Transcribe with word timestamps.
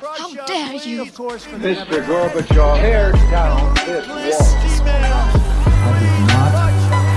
How 0.00 0.32
dare 0.46 0.80
you? 0.80 1.04
Mr. 1.04 2.00
Gorbachev, 2.08 2.80
tear 2.80 3.12
down 3.28 3.74
this 3.84 4.08
wall. 4.80 5.28
I 5.76 5.92
did 6.00 6.16
not 6.24 6.52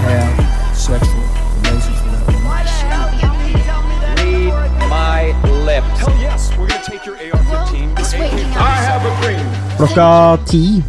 have 0.03 0.75
sexual 0.75 1.23
relations 1.63 1.95
with 2.03 2.11
that. 2.11 2.27
Read 4.19 4.51
my 4.91 5.31
lips. 5.63 5.95
Hell 5.95 6.11
yes, 6.19 6.51
we're 6.57 6.67
gonna 6.67 6.83
take 6.83 7.05
your 7.05 7.15
AR-15. 7.15 7.99
It's 7.99 8.11
waking 8.19 8.51
up. 8.51 8.67
I 8.67 8.75
have 8.83 9.05
a 9.07 9.13
dream. 9.21 9.45
Klokka 9.77 10.37
10 10.51 10.83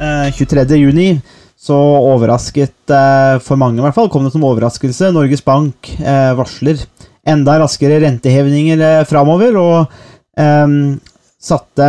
eh, 0.00 0.32
23. 0.36 0.76
juni 0.76 1.20
så 1.56 1.78
overrasket, 2.12 2.90
eh, 2.90 3.38
for 3.40 3.56
mange 3.56 3.80
i 3.80 3.86
hvert 3.86 3.94
fall, 3.94 4.10
kom 4.12 4.24
det 4.28 4.34
som 4.34 4.44
overraskelse. 4.44 5.14
Norges 5.16 5.44
Bank 5.44 5.94
eh, 5.96 6.34
varsler 6.36 6.84
enda 7.24 7.56
raskere 7.64 8.02
rentehevninger 8.04 8.84
eh, 8.84 9.06
framover, 9.08 9.56
og 9.56 9.96
eh, 10.36 10.68
satte, 11.42 11.88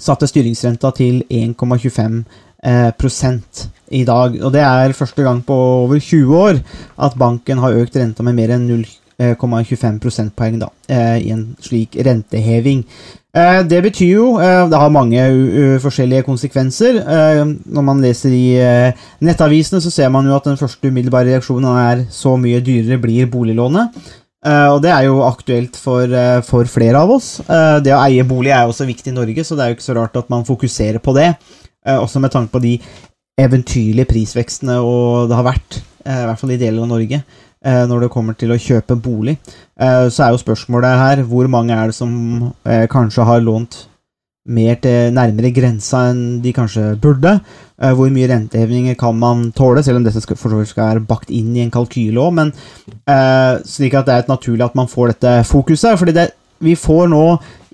satte 0.00 0.28
styringsrenta 0.28 0.90
til 0.96 1.22
1,25 1.30 2.20
eh, 2.64 2.90
prosent 2.98 3.66
i 3.94 4.04
dag. 4.08 4.36
Og 4.42 4.52
det 4.54 4.62
er 4.64 4.96
første 4.96 5.24
gang 5.26 5.42
på 5.46 5.56
over 5.84 5.98
20 6.00 6.36
år 6.36 6.60
at 7.08 7.18
banken 7.20 7.58
har 7.62 7.76
økt 7.80 7.96
renta 8.00 8.22
med 8.26 8.36
mer 8.38 8.54
enn 8.56 8.68
0,25 8.70 10.00
prosentpoeng 10.02 10.58
da, 10.62 10.70
eh, 10.90 11.18
i 11.28 11.30
en 11.34 11.52
slik 11.62 11.96
renteheving. 11.96 12.84
Eh, 13.34 13.62
Det 13.66 13.80
betyr 13.82 14.10
jo 14.14 14.26
eh, 14.38 14.68
Det 14.70 14.78
har 14.78 14.90
mange 14.94 15.22
forskjellige 15.82 16.22
konsekvenser. 16.22 17.00
Eh, 17.02 17.44
Når 17.66 17.82
man 17.82 18.00
leser 18.02 18.30
i 18.30 18.56
eh, 18.58 18.92
nettavisene, 19.20 19.80
så 19.82 19.90
ser 19.90 20.08
man 20.08 20.26
jo 20.26 20.36
at 20.36 20.44
den 20.44 20.56
første 20.56 20.88
umiddelbare 20.88 21.32
reaksjonen 21.34 21.78
er 21.78 22.04
så 22.10 22.36
mye 22.38 22.60
dyrere 22.60 23.00
blir 23.00 23.26
boliglånet. 23.26 23.90
Eh, 24.44 24.68
Og 24.68 24.82
det 24.84 24.90
er 24.92 25.06
jo 25.06 25.22
aktuelt 25.24 25.76
for, 25.80 26.04
uh, 26.04 26.40
for 26.44 26.68
flere 26.68 27.00
av 27.00 27.10
oss. 27.10 27.40
Uh, 27.48 27.80
Det 27.80 27.94
å 27.94 28.02
eie 28.04 28.24
bolig 28.28 28.52
er 28.52 28.64
jo 28.64 28.74
også 28.74 28.86
viktig 28.88 29.12
i 29.12 29.16
Norge, 29.16 29.44
så 29.44 29.56
det 29.56 29.64
er 29.64 29.72
jo 29.72 29.78
ikke 29.78 29.88
så 29.88 29.96
rart 29.96 30.16
at 30.20 30.28
man 30.32 30.44
fokuserer 30.44 31.00
på 31.00 31.14
det. 31.16 31.34
Også 31.84 32.20
med 32.20 32.32
tanke 32.32 32.48
på 32.48 32.62
de 32.64 32.78
eventyrlige 33.36 34.08
prisvekstene 34.08 34.78
og 34.80 35.28
det 35.28 35.36
har 35.36 35.44
vært, 35.44 35.82
i 36.06 36.14
hvert 36.24 36.40
fall 36.40 36.54
i 36.54 36.56
deler 36.56 36.80
av 36.80 36.88
Norge, 36.88 37.18
når 37.60 38.00
det 38.00 38.08
kommer 38.14 38.32
til 38.40 38.54
å 38.54 38.56
kjøpe 38.56 38.96
bolig. 38.96 39.34
Så 39.76 40.24
er 40.24 40.30
jo 40.32 40.40
spørsmålet 40.40 40.96
her 40.96 41.20
hvor 41.28 41.44
mange 41.52 41.76
er 41.76 41.92
det 41.92 41.96
som 41.98 42.14
kanskje 42.88 43.26
har 43.28 43.44
lånt 43.44 43.82
mer 44.44 44.76
til 44.84 45.14
nærmere 45.16 45.52
grensa 45.56 46.02
enn 46.10 46.40
de 46.44 46.52
kanskje 46.52 46.92
burde. 47.00 47.38
Eh, 47.80 47.92
Hvor 47.96 48.12
mye 48.12 48.28
rentehevinger 48.28 48.96
kan 49.00 49.16
man 49.16 49.50
tåle, 49.56 49.82
selv 49.82 50.00
om 50.00 50.04
dette 50.04 50.20
skal, 50.20 50.36
for 50.36 50.52
så 50.52 50.60
vidt 50.60 50.72
skal 50.74 50.90
være 50.92 51.06
bakt 51.08 51.32
inn 51.32 51.54
i 51.56 51.64
en 51.64 51.72
kalkyle 51.72 52.20
òg. 52.20 52.32
Men 52.40 52.54
eh, 53.08 53.60
slik 53.64 53.96
at 53.96 54.08
det 54.08 54.18
er 54.18 54.32
naturlig 54.32 54.66
at 54.66 54.76
man 54.76 54.90
får 54.90 55.14
dette 55.14 55.36
fokuset. 55.48 55.98
fordi 55.98 56.12
det, 56.12 56.30
vi 56.60 56.74
får 56.76 57.08
nå 57.12 57.24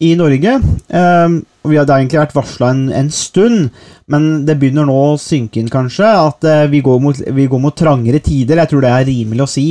i 0.01 0.15
Norge 0.17 0.57
eh, 0.57 1.41
og 1.61 1.69
vi 1.69 1.77
har, 1.77 1.91
egentlig 1.93 2.21
vært 2.23 2.37
varsla 2.37 2.71
en, 2.73 2.87
en 2.97 3.11
stund, 3.13 3.69
men 4.11 4.29
det 4.49 4.57
begynner 4.61 4.87
nå 4.89 4.97
å 5.11 5.19
synke 5.21 5.61
inn, 5.61 5.69
kanskje, 5.73 6.09
at 6.09 6.47
eh, 6.49 6.67
vi, 6.73 6.81
går 6.85 7.01
mot, 7.05 7.19
vi 7.21 7.47
går 7.51 7.61
mot 7.61 7.77
trangere 7.77 8.23
tider. 8.25 8.63
Jeg 8.63 8.71
tror 8.71 8.87
det 8.87 8.93
er 8.95 9.09
rimelig 9.11 9.45
å 9.45 9.51
si. 9.51 9.67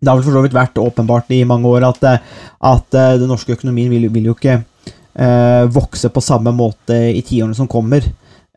Det 0.00 0.10
har 0.10 0.16
vel 0.16 0.24
for 0.26 0.36
så 0.36 0.44
vidt 0.44 0.56
vært 0.56 0.80
åpenbart 0.80 1.28
i 1.36 1.42
mange 1.48 1.68
år 1.68 1.84
at, 1.90 2.06
eh, 2.08 2.38
at 2.72 2.96
eh, 2.96 3.18
den 3.20 3.28
norske 3.28 3.52
økonomien 3.52 3.92
vil, 3.92 4.08
vil 4.14 4.30
jo 4.30 4.36
ikke 4.38 4.62
eh, 5.14 5.64
vokse 5.70 6.10
på 6.10 6.22
samme 6.22 6.52
måte 6.54 6.96
i 7.14 7.22
tiårene 7.26 7.56
som 7.56 7.70
kommer, 7.70 8.04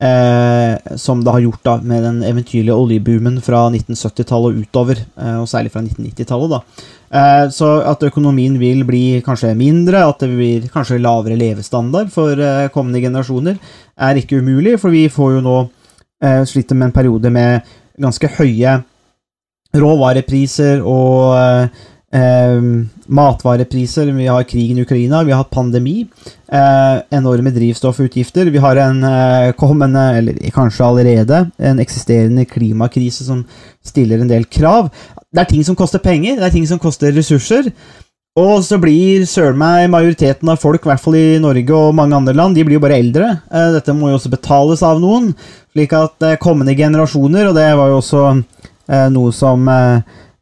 eh, 0.02 0.96
som 0.96 1.24
det 1.24 1.34
har 1.34 1.46
gjort 1.46 1.64
da 1.64 1.78
med 1.82 2.04
den 2.04 2.22
eventyrlige 2.24 2.76
oljeboomen 2.76 3.42
fra 3.46 3.68
1970-tallet 3.70 4.54
og 4.54 4.62
utover, 4.62 5.02
eh, 5.18 5.38
og 5.42 5.50
særlig 5.50 5.74
fra 5.74 5.82
1990-tallet. 5.82 6.56
da. 6.58 6.62
Eh, 7.08 7.50
så 7.56 7.72
at 7.88 8.04
økonomien 8.04 8.58
vil 8.60 8.84
bli 8.88 9.22
kanskje 9.26 9.54
mindre, 9.56 10.04
at 10.04 10.20
det 10.20 10.30
blir 10.34 10.70
kanskje 10.74 11.00
lavere 11.00 11.40
levestandard 11.40 12.12
for 12.12 12.36
eh, 12.36 12.68
kommende 12.74 13.02
generasjoner, 13.02 13.58
er 13.98 14.20
ikke 14.20 14.42
umulig, 14.42 14.78
for 14.82 14.94
vi 14.94 15.08
får 15.10 15.38
jo 15.38 15.44
nå 15.46 15.58
eh, 16.24 16.44
sliter 16.46 16.76
med 16.76 16.90
en 16.90 16.98
periode 16.98 17.32
med 17.34 17.76
ganske 17.98 18.30
høye 18.38 18.80
råvarepriser 19.78 20.84
og 20.86 21.70
eh, 22.14 22.62
matvarepriser. 23.06 24.12
Vi 24.12 24.28
har 24.28 24.44
krigen 24.44 24.78
i 24.78 24.82
Ukraina, 24.82 25.24
vi 25.24 25.32
har 25.32 25.44
hatt 25.44 25.52
pandemi, 25.52 26.08
eh, 26.52 27.02
enorme 27.10 27.52
drivstoffutgifter. 27.52 28.46
Vi 28.46 28.64
har 28.64 28.76
en 28.76 29.04
eh, 29.04 29.52
kommende, 29.52 30.08
eller 30.18 30.52
kanskje 30.52 30.86
allerede, 30.86 31.46
en 31.58 31.80
eksisterende 31.80 32.46
klimakrise 32.46 33.28
som 33.28 33.46
stiller 33.86 34.20
en 34.20 34.32
del 34.32 34.46
krav. 34.46 34.92
Det 35.34 35.44
er 35.44 35.50
ting 35.50 35.64
som 35.64 35.76
koster 35.76 36.00
penger, 36.00 36.38
det 36.38 36.46
er 36.48 36.56
ting 36.56 36.68
som 36.68 36.80
koster 36.80 37.12
ressurser. 37.12 37.72
Og 38.38 38.62
så 38.62 38.78
blir 38.78 39.26
søren 39.26 39.58
meg 39.58 39.88
majoriteten 39.90 40.50
av 40.52 40.60
folk, 40.62 40.84
i 40.86 40.92
hvert 40.92 41.02
fall 41.02 41.16
i 41.18 41.40
Norge 41.42 41.74
og 41.74 41.96
mange 41.98 42.20
andre 42.20 42.36
land, 42.38 42.54
de 42.54 42.66
blir 42.68 42.78
jo 42.78 42.84
bare 42.84 43.00
eldre. 43.02 43.32
Eh, 43.50 43.72
Dette 43.74 43.96
må 43.98 44.12
jo 44.12 44.20
også 44.20 44.30
betales 44.30 44.84
av 44.86 45.02
noen, 45.02 45.32
slik 45.74 45.96
at 45.98 46.22
eh, 46.26 46.38
kommende 46.42 46.76
generasjoner, 46.78 47.50
og 47.50 47.58
det 47.58 47.72
var 47.80 47.90
jo 47.90 47.98
også 47.98 48.24
eh, 48.36 49.08
noe 49.16 49.34
som 49.34 49.66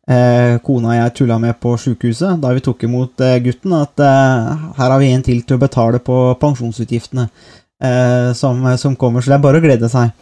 eh, 0.05 0.57
kona 0.65 0.93
og 0.93 0.99
jeg 0.99 1.15
tulla 1.19 1.39
med 1.41 1.57
på 1.61 1.75
sjukehuset 1.81 2.39
da 2.41 2.53
vi 2.55 2.63
tok 2.65 2.85
imot 2.87 3.25
eh, 3.25 3.39
gutten, 3.45 3.75
at 3.77 4.05
eh, 4.05 4.53
her 4.77 4.93
har 4.93 5.01
vi 5.01 5.11
en 5.13 5.25
til 5.25 5.43
til 5.43 5.57
å 5.57 5.63
betale 5.65 6.01
på 6.03 6.19
pensjonsutgiftene 6.41 7.27
eh, 7.27 8.31
som, 8.37 8.63
som 8.81 8.95
kommer, 8.95 9.21
så 9.21 9.33
det 9.33 9.39
er 9.39 9.45
bare 9.47 9.61
å 9.61 9.65
glede 9.65 9.91
seg. 9.91 10.13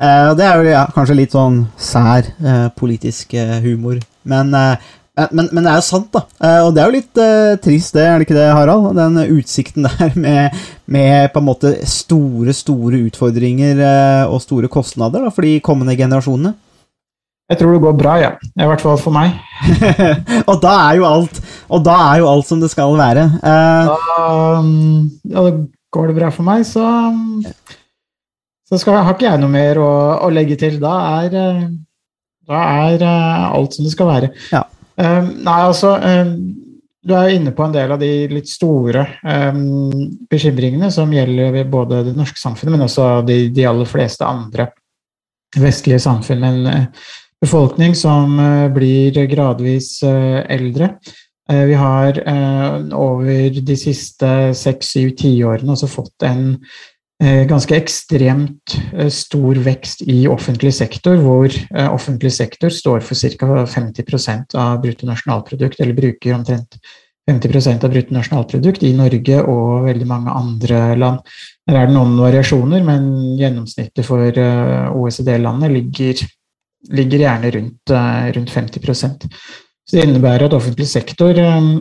Eh, 0.00 0.30
det 0.36 0.46
er 0.46 0.60
jo 0.60 0.72
ja, 0.72 0.86
kanskje 0.94 1.18
litt 1.18 1.36
sånn 1.36 1.64
sær 1.80 2.30
politisk 2.78 3.36
humor, 3.64 4.00
men, 4.28 4.52
men, 4.54 5.48
men 5.50 5.64
det 5.64 5.72
er 5.72 5.80
jo 5.80 5.88
sant, 5.88 6.08
da. 6.14 6.24
Og 6.66 6.72
det 6.76 6.82
er 6.82 6.88
jo 6.88 6.96
litt 6.96 7.20
eh, 7.20 7.58
trist, 7.64 7.96
det, 7.96 8.06
er 8.06 8.20
det 8.20 8.28
ikke 8.28 8.38
det, 8.38 8.48
Harald? 8.56 8.92
Den 8.96 9.20
utsikten 9.26 9.86
der 9.88 10.16
med, 10.16 10.56
med 10.84 11.30
på 11.34 11.42
en 11.42 11.48
måte 11.48 11.74
store, 11.88 12.54
store 12.56 13.04
utfordringer 13.08 13.84
eh, 13.84 14.24
og 14.28 14.42
store 14.44 14.72
kostnader 14.72 15.26
da, 15.26 15.32
for 15.34 15.48
de 15.48 15.60
kommende 15.64 15.96
generasjonene. 15.98 16.56
Jeg 17.50 17.58
tror 17.58 17.74
det 17.74 17.82
går 17.82 17.96
bra, 17.98 18.14
ja. 18.20 18.30
I 18.54 18.68
hvert 18.70 18.82
fall 18.84 18.98
for 19.00 19.14
meg. 19.14 19.34
og 20.50 20.56
da 20.62 20.74
er 20.86 21.00
jo 21.00 21.06
alt 21.08 21.40
Og 21.68 21.82
da 21.84 21.96
er 22.12 22.20
jo 22.22 22.28
alt 22.30 22.46
som 22.48 22.62
det 22.62 22.70
skal 22.72 22.94
være. 22.98 23.26
Uh, 23.42 23.90
Da, 23.90 23.98
um, 24.60 25.10
ja, 25.26 25.42
da 25.48 25.52
går 25.90 26.10
det 26.10 26.16
bra 26.20 26.30
for 26.30 26.46
meg, 26.46 26.62
så, 26.66 26.86
så 28.68 28.78
skal, 28.78 29.00
har 29.02 29.16
ikke 29.16 29.26
jeg 29.26 29.42
noe 29.42 29.50
mer 29.50 29.80
å, 29.82 29.90
å 30.22 30.30
legge 30.30 30.54
til. 30.60 30.78
Da 30.82 30.92
er, 31.24 31.34
eh, 31.34 31.64
da 32.46 32.60
er 32.86 33.02
uh, 33.02 33.48
alt 33.58 33.74
som 33.74 33.86
det 33.86 33.94
skal 33.96 34.10
være. 34.12 34.30
Ja. 34.54 34.62
Um, 35.00 35.32
nei, 35.42 35.58
altså 35.64 35.96
um, 35.96 36.34
Du 37.02 37.14
er 37.16 37.32
inne 37.32 37.54
på 37.56 37.64
en 37.64 37.74
del 37.74 37.94
av 37.94 37.98
de 38.02 38.10
litt 38.30 38.50
store 38.50 39.06
um, 39.24 39.88
bekymringene 40.30 40.90
som 40.94 41.10
gjelder 41.14 41.64
både 41.72 42.04
det 42.10 42.14
norske 42.14 42.38
samfunnet, 42.38 42.76
men 42.76 42.86
også 42.86 43.08
de, 43.26 43.40
de 43.54 43.66
aller 43.66 43.88
fleste 43.88 44.26
andre 44.26 44.68
vestlige 45.58 45.98
samfunn. 46.02 46.42
Men 46.44 46.66
eh, 46.70 47.08
befolkning 47.40 47.94
som 47.96 48.38
eh, 48.38 48.68
blir 48.72 49.16
gradvis 49.30 50.02
eh, 50.06 50.44
eldre. 50.52 50.94
Eh, 51.50 51.64
Vi 51.66 51.74
har 51.74 52.20
over 52.94 53.60
de 53.66 53.76
siste 53.76 54.54
seks, 54.54 54.94
syv, 54.94 55.14
tiårene 55.18 55.74
også 55.74 55.90
fått 55.90 56.26
en 56.28 56.56
ganske 57.20 57.74
ekstremt 57.76 58.72
stor 59.12 59.58
vekst 59.60 60.06
i 60.08 60.22
offentlig 60.32 60.70
sektor, 60.72 61.18
hvor 61.20 61.52
offentlig 61.92 62.30
sektor 62.32 62.72
står 62.72 63.02
for 63.04 63.12
ca. 63.36 63.66
50% 63.68 64.56
av 64.56 64.78
bruttonasjonalprodukt, 64.80 65.82
eller 65.84 65.98
bruker 65.98 66.38
omtrent 66.38 66.78
50% 67.28 67.84
av 67.84 67.92
bruttonasjonalprodukt 67.92 68.86
i 68.88 68.94
Norge 68.96 69.42
og 69.42 69.90
veldig 69.90 70.08
mange 70.08 70.32
andre 70.32 70.80
land. 70.96 71.20
Der 71.68 71.82
er 71.82 71.90
det 71.90 71.98
noen 71.98 72.16
variasjoner, 72.22 72.88
men 72.88 73.12
gjennomsnittet 73.36 74.08
for 74.08 74.40
OECD-landet 74.96 75.76
ligger, 75.76 76.24
ligger 76.88 77.18
gjerne 77.18 77.50
rundt, 77.50 77.90
eh, 77.90 78.32
rundt 78.32 78.50
50% 78.50 79.28
Så 79.84 79.96
det 79.96 80.04
innebærer 80.04 80.46
at 80.46 80.54
offentlig 80.54 80.86
sektor 80.88 81.38
eh, 81.38 81.80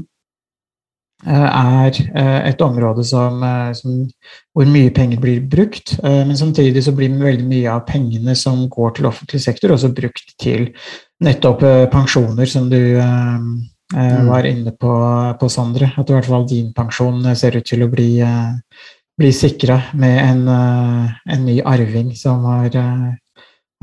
er 1.27 1.99
eh, 2.15 2.49
et 2.49 2.61
område 2.61 3.03
som, 3.03 3.43
som, 3.75 4.05
hvor 4.55 4.65
mye 4.65 4.91
penger 4.95 5.19
blir 5.19 5.41
brukt, 5.41 5.97
men 6.03 6.37
samtidig 6.37 6.83
så 6.83 6.93
blir 6.95 7.11
veldig 7.11 7.47
mye 7.47 7.73
av 7.73 7.83
pengene 7.87 8.35
som 8.35 8.69
går 8.71 8.95
til 8.95 9.09
offentlig 9.09 9.41
sektor, 9.43 9.73
også 9.75 9.91
brukt 9.93 10.31
til 10.39 10.69
nettopp 11.23 11.65
pensjoner, 11.91 12.47
som 12.47 12.69
du 12.71 12.79
Mm. 13.89 14.27
var 14.29 14.45
inne 14.45 14.69
på, 14.77 14.89
på, 15.39 15.47
Sondre. 15.49 15.87
At 15.97 16.09
i 16.09 16.13
hvert 16.13 16.27
fall 16.29 16.43
din 16.45 16.67
pensjon 16.77 17.23
ser 17.33 17.55
ut 17.57 17.65
til 17.65 17.81
å 17.81 17.87
bli, 17.89 18.21
bli 19.17 19.31
sikra 19.33 19.79
med 19.97 20.19
en, 20.27 20.43
en 20.45 21.41
ny 21.41 21.55
arving 21.65 22.11
som 22.13 22.45
har, 22.45 22.69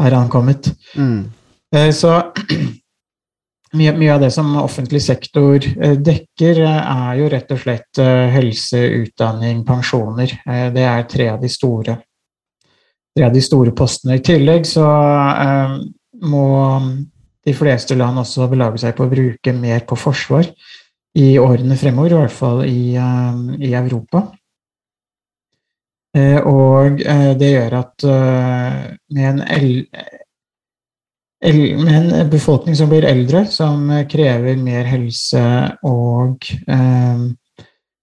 har 0.03 0.17
ankommet. 0.19 0.73
mm, 0.97 1.25
Eh, 1.75 1.91
Så 1.91 2.11
mye, 3.79 3.93
mye 3.99 4.15
av 4.15 4.23
det 4.23 4.31
som 4.35 4.55
offentlig 4.61 5.03
sektor 5.03 5.59
eh, 5.59 5.97
dekker, 5.99 6.63
eh, 6.63 6.93
er 7.11 7.21
jo 7.21 7.31
rett 7.33 7.53
og 7.53 7.63
slett 7.63 8.03
helse, 8.33 8.83
utdanning, 9.03 9.65
pensjoner. 9.67 10.39
Det 10.75 10.87
er 10.87 11.09
tre 11.11 11.29
av 11.33 11.43
de 11.43 11.51
store, 11.53 11.99
tre 13.17 13.27
av 13.27 13.35
de 13.35 13.43
store 13.45 13.75
postene. 13.77 14.19
I 14.19 14.25
tillegg 14.25 14.69
så 14.69 14.87
eh, 14.87 15.77
må 16.27 16.47
de 17.47 17.55
fleste 17.55 17.95
land 17.99 18.19
også 18.19 18.49
belage 18.51 18.83
seg 18.83 18.97
på 18.97 19.07
å 19.07 19.11
bruke 19.13 19.53
mer 19.55 19.85
på 19.87 19.99
forsvar 19.99 20.49
i 21.17 21.37
årene 21.41 21.77
fremover, 21.81 22.13
i 22.13 22.19
hvert 22.19 22.35
fall 22.35 22.65
i, 22.67 22.97
i 23.63 23.71
Europa. 23.79 24.27
Eh, 26.17 26.39
og 26.49 27.03
eh, 27.03 27.33
det 27.37 27.51
gjør 27.53 27.77
at 27.83 28.07
eh, 28.09 28.79
med 29.17 29.43
en, 29.43 29.43
med 31.83 31.97
en 31.99 32.31
befolkning 32.33 32.77
som 32.79 32.89
blir 32.91 33.05
eldre, 33.09 33.45
som 33.53 33.91
krever 34.09 34.57
mer 34.57 34.89
helse 34.89 35.43
og 35.87 36.49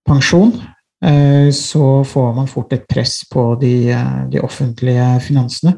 pensjon, 0.07 0.53
eh, 1.05 1.49
så 1.55 1.89
får 2.05 2.31
man 2.37 2.51
fort 2.51 2.75
et 2.77 2.87
press 2.87 3.21
på 3.31 3.53
de, 3.61 3.75
de 4.29 4.41
offentlige 4.43 5.09
finansene. 5.25 5.77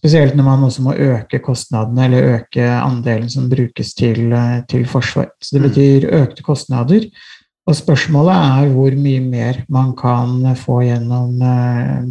Spesielt 0.00 0.32
når 0.34 0.46
man 0.46 0.62
også 0.64 0.82
må 0.82 0.94
øke 0.96 1.42
kostnadene, 1.44 2.06
eller 2.06 2.38
øke 2.38 2.64
andelen 2.64 3.28
som 3.30 3.50
brukes 3.52 3.92
til, 3.94 4.32
til 4.68 4.86
forsvar. 4.88 5.28
Så 5.42 5.58
det 5.58 5.66
betyr 5.68 6.08
økte 6.22 6.42
kostnader. 6.42 7.04
Og 7.70 7.76
spørsmålet 7.78 8.34
er 8.34 8.70
hvor 8.74 8.94
mye 8.98 9.22
mer 9.22 9.60
man 9.70 9.92
kan 9.98 10.42
få 10.58 10.80
gjennom 10.82 11.42
eh, 11.46 12.08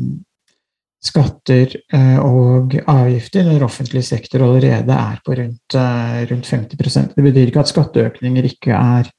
skatter 1.04 1.74
eh, 1.96 2.20
og 2.24 2.78
avgifter 2.80 3.44
når 3.48 3.66
offentlig 3.68 4.06
sektor 4.08 4.46
allerede 4.46 4.96
er 4.96 5.18
på 5.26 5.36
rundt, 5.36 5.76
eh, 5.76 6.22
rundt 6.32 6.48
50% 6.48 7.12
Det 7.18 7.26
betyr 7.26 7.52
ikke 7.52 7.64
at 7.66 7.74
skatteøkninger 7.74 8.48
ikke 8.54 8.72
er 8.78 9.12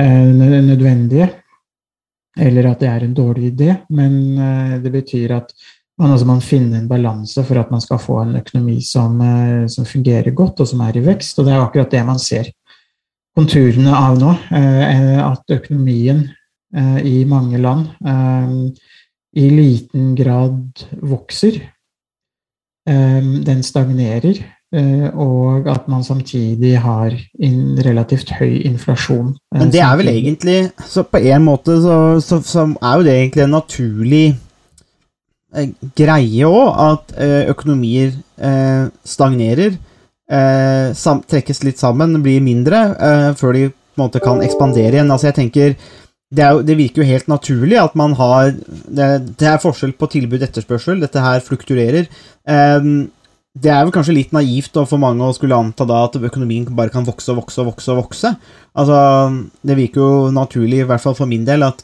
nødvendige, 0.00 1.26
eller 2.38 2.68
at 2.70 2.80
det 2.80 2.88
er 2.88 3.02
en 3.04 3.12
dårlig 3.12 3.50
idé, 3.50 3.74
men 3.90 4.38
det 4.80 4.92
betyr 4.94 5.34
at 5.34 5.50
man 5.98 6.14
altså 6.14 6.26
man 6.26 6.40
finner 6.40 6.78
en 6.78 6.88
balanse 6.88 7.42
for 7.44 7.58
at 7.60 7.70
man 7.74 7.82
skal 7.84 7.98
få 8.00 8.20
en 8.22 8.38
økonomi 8.38 8.78
som, 8.80 9.18
som 9.68 9.84
fungerer 9.84 10.30
godt, 10.30 10.62
og 10.62 10.70
som 10.70 10.80
er 10.86 10.96
i 10.96 11.04
vekst. 11.04 11.36
Og 11.38 11.44
det 11.44 11.52
er 11.52 11.60
akkurat 11.60 11.92
det 11.92 12.04
man 12.06 12.22
ser 12.22 12.48
konturene 13.38 13.96
av 13.96 14.18
nå. 14.20 14.36
Eh, 14.56 15.18
at 15.22 15.56
økonomien 15.56 16.24
eh, 16.76 17.00
i 17.06 17.18
mange 17.28 17.60
land 17.60 17.90
eh, 18.06 18.54
i 19.40 19.50
liten 19.54 20.14
grad 20.18 20.86
vokser. 21.02 21.60
Den 22.90 23.60
stagnerer, 23.62 24.38
og 25.12 25.68
at 25.70 25.84
man 25.92 26.00
samtidig 26.02 26.72
har 26.82 27.12
en 27.44 27.60
relativt 27.84 28.32
høy 28.34 28.64
inflasjon. 28.66 29.28
Men 29.54 29.70
det 29.70 29.82
er 29.84 29.92
vel 30.00 30.08
egentlig 30.10 30.56
Så 30.88 31.04
på 31.06 31.20
en 31.20 31.44
måte 31.44 31.76
så, 31.84 31.98
så, 32.24 32.40
så 32.42 32.64
er 32.72 32.96
jo 32.96 33.04
det 33.06 33.14
egentlig 33.14 33.44
en 33.44 33.54
naturlig 33.54 34.24
greie 36.00 36.48
òg, 36.48 36.82
at 36.88 37.14
økonomier 37.52 38.16
stagnerer 39.04 39.76
eh, 40.30 40.90
sam, 40.96 41.22
trekkes 41.26 41.64
litt 41.66 41.80
sammen, 41.82 42.18
blir 42.24 42.42
mindre, 42.44 42.84
eh, 42.96 43.30
før 43.38 43.56
de 43.56 43.68
på 43.70 43.98
en 43.98 44.06
måte 44.06 44.22
kan 44.22 44.42
ekspandere 44.44 44.96
igjen. 44.96 45.10
Altså, 45.10 45.30
jeg 45.30 45.38
tenker 45.38 45.74
det, 46.30 46.44
jo, 46.46 46.60
det, 46.62 46.76
virker 46.78 47.02
jo 47.02 47.08
helt 47.08 47.26
naturlig 47.26 47.78
at 47.80 47.96
man 47.98 48.12
har 48.14 48.52
Det, 48.54 49.08
det 49.40 49.48
er 49.50 49.58
forskjell 49.58 49.96
på 49.98 50.06
tilbud 50.12 50.38
og 50.38 50.46
etterspørsel. 50.46 51.00
Dette 51.02 51.24
her 51.24 51.42
flukturerer. 51.42 52.06
Eh, 52.46 52.92
det 53.60 53.70
er 53.74 53.82
vel 53.82 53.92
kanskje 53.92 54.14
litt 54.14 54.32
naivt 54.32 54.78
for 54.78 55.00
mange 55.02 55.26
å 55.26 55.34
skulle 55.34 55.58
anta 55.58 55.84
da 55.88 56.04
at 56.06 56.20
økonomien 56.20 56.68
bare 56.70 56.92
kan 56.94 57.06
vokse 57.06 57.32
og 57.32 57.42
vokse 57.42 57.58
og 57.62 57.72
vokse. 57.72 57.90
og 57.90 58.04
vokse. 58.04 58.34
Altså, 58.78 59.50
Det 59.62 59.76
virker 59.76 60.00
jo 60.00 60.30
naturlig, 60.30 60.80
i 60.80 60.86
hvert 60.86 61.02
fall 61.02 61.18
for 61.18 61.26
min 61.26 61.44
del, 61.44 61.66
at 61.66 61.82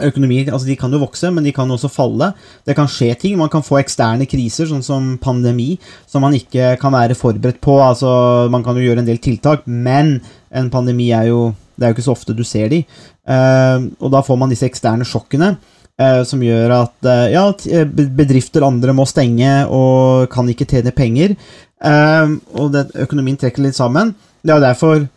Økonomi 0.00 0.38
altså 0.48 0.64
de 0.64 0.74
kan 0.80 0.92
jo 0.94 1.02
vokse, 1.02 1.28
men 1.28 1.44
de 1.44 1.52
kan 1.52 1.68
også 1.68 1.90
falle. 1.92 2.30
Det 2.64 2.72
kan 2.78 2.88
skje 2.88 3.12
ting. 3.20 3.34
Man 3.36 3.50
kan 3.52 3.64
få 3.64 3.76
eksterne 3.82 4.24
kriser, 4.24 4.70
sånn 4.70 4.84
som 4.84 5.10
pandemi, 5.20 5.74
som 6.08 6.24
man 6.24 6.32
ikke 6.32 6.78
kan 6.80 6.94
være 6.94 7.16
forberedt 7.18 7.60
på. 7.60 7.76
Altså, 7.84 8.08
man 8.52 8.64
kan 8.64 8.78
jo 8.78 8.86
gjøre 8.86 9.04
en 9.04 9.10
del 9.10 9.20
tiltak, 9.20 9.66
men 9.68 10.16
en 10.48 10.72
pandemi 10.72 11.12
er 11.12 11.28
jo 11.32 11.52
Det 11.72 11.86
er 11.86 11.90
jo 11.90 11.94
ikke 11.96 12.04
så 12.04 12.12
ofte 12.12 12.34
du 12.36 12.44
ser 12.44 12.68
de. 12.68 12.82
Uh, 13.26 13.88
og 13.98 14.10
da 14.12 14.20
får 14.22 14.36
man 14.38 14.50
disse 14.52 14.66
eksterne 14.68 15.06
sjokkene. 15.08 15.56
Uh, 15.98 16.20
som 16.22 16.40
gjør 16.44 16.70
at 16.76 17.08
uh, 17.08 17.32
ja, 17.32 17.46
bedrifter 17.90 18.62
andre 18.62 18.92
må 18.94 19.06
stenge 19.08 19.64
og 19.72 20.28
kan 20.30 20.48
ikke 20.52 20.68
tjene 20.68 20.92
penger. 20.94 21.34
og 21.82 22.68
det, 22.72 22.84
økonomien 23.02 23.36
trekker 23.40 23.64
litt 23.64 23.74
sammen. 23.74 24.14
Det 24.44 24.52
er 24.52 24.60
jo 24.60 24.66
derfor 24.68 25.08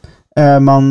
man 0.63 0.89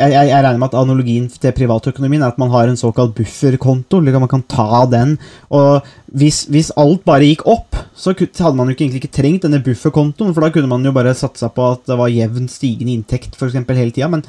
jeg, 0.00 0.28
jeg, 0.30 0.42
regner 0.44 0.58
med 0.60 0.70
at 0.70 0.78
analogien 0.80 1.26
til 1.28 1.52
privatøkonomien 1.56 2.22
er 2.24 2.32
at 2.32 2.38
man 2.40 2.52
har 2.52 2.70
en 2.70 2.78
såkalt 2.78 3.12
bufferkonto. 3.18 4.00
Man 4.00 4.30
kan 4.30 4.44
ta 4.48 4.86
den. 4.90 5.18
Og 5.52 5.84
hvis, 6.06 6.46
hvis, 6.48 6.72
alt 6.80 7.04
bare 7.04 7.28
gikk 7.28 7.44
opp, 7.46 7.76
så 7.94 8.14
hadde 8.16 8.56
man 8.56 8.70
jo 8.70 8.76
egentlig 8.78 9.02
ikke 9.02 9.16
trengt 9.20 9.44
denne 9.44 9.62
bufferkontoen, 9.64 10.32
for 10.34 10.44
da 10.44 10.50
kunne 10.54 10.70
man 10.70 10.84
jo 10.84 10.94
bare 10.96 11.14
satsa 11.14 11.50
på 11.52 11.68
at 11.74 11.84
det 11.90 11.98
var 12.00 12.12
jevn 12.12 12.48
stigende 12.48 12.96
inntekt 12.96 13.36
for 13.36 13.50
eksempel, 13.50 13.76
hele 13.76 13.92
tida. 13.92 14.08
Men 14.08 14.24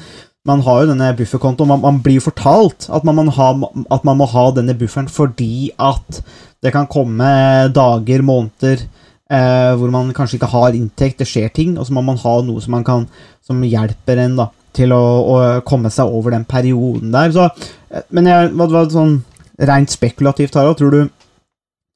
man 0.47 0.63
har 0.65 0.83
jo 0.83 0.91
denne 0.91 1.11
bufferkontoen. 1.17 1.71
Man, 1.71 1.83
man 1.85 2.01
blir 2.03 2.19
jo 2.19 2.27
fortalt 2.27 2.89
at 2.91 3.05
man, 3.07 3.21
man 3.21 3.31
ha, 3.37 3.51
at 3.95 4.07
man 4.07 4.19
må 4.19 4.27
ha 4.31 4.49
denne 4.57 4.75
bufferen 4.77 5.09
fordi 5.11 5.71
at 5.79 6.23
det 6.61 6.73
kan 6.75 6.89
komme 6.91 7.31
dager, 7.73 8.21
måneder 8.25 8.83
eh, 9.31 9.73
hvor 9.79 9.91
man 9.93 10.11
kanskje 10.15 10.37
ikke 10.37 10.51
har 10.51 10.75
inntekt, 10.77 11.21
det 11.21 11.29
skjer 11.29 11.51
ting, 11.53 11.77
og 11.77 11.87
så 11.87 11.95
må 11.95 12.03
man 12.05 12.19
ha 12.21 12.35
noe 12.45 12.61
som, 12.63 12.77
kan, 12.85 13.07
som 13.45 13.63
hjelper 13.65 14.21
en 14.25 14.37
da, 14.43 14.49
til 14.75 14.93
å, 14.95 15.01
å, 15.01 15.37
komme 15.67 15.91
seg 15.93 16.11
over 16.11 16.35
den 16.35 16.47
perioden 16.49 17.13
der. 17.13 17.33
Så, 17.35 17.47
eh, 17.91 18.07
men 18.15 18.29
jeg, 18.31 18.51
hva, 18.55 18.69
hva, 18.71 18.85
sånn 18.91 19.19
rent 19.61 19.93
spekulativt, 19.93 20.55
Harald, 20.57 20.79
tror 20.79 20.95
du, 20.95 21.01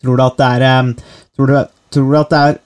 tror 0.04 0.19
du 0.19 0.25
at 0.25 0.39
det 0.39 0.51
er 0.57 0.68
eh, 0.69 1.12
tror 1.36 1.51
du, 1.51 1.60
tror 1.95 2.12
du 2.12 2.19
at 2.19 2.33
det 2.33 2.42
er 2.50 2.63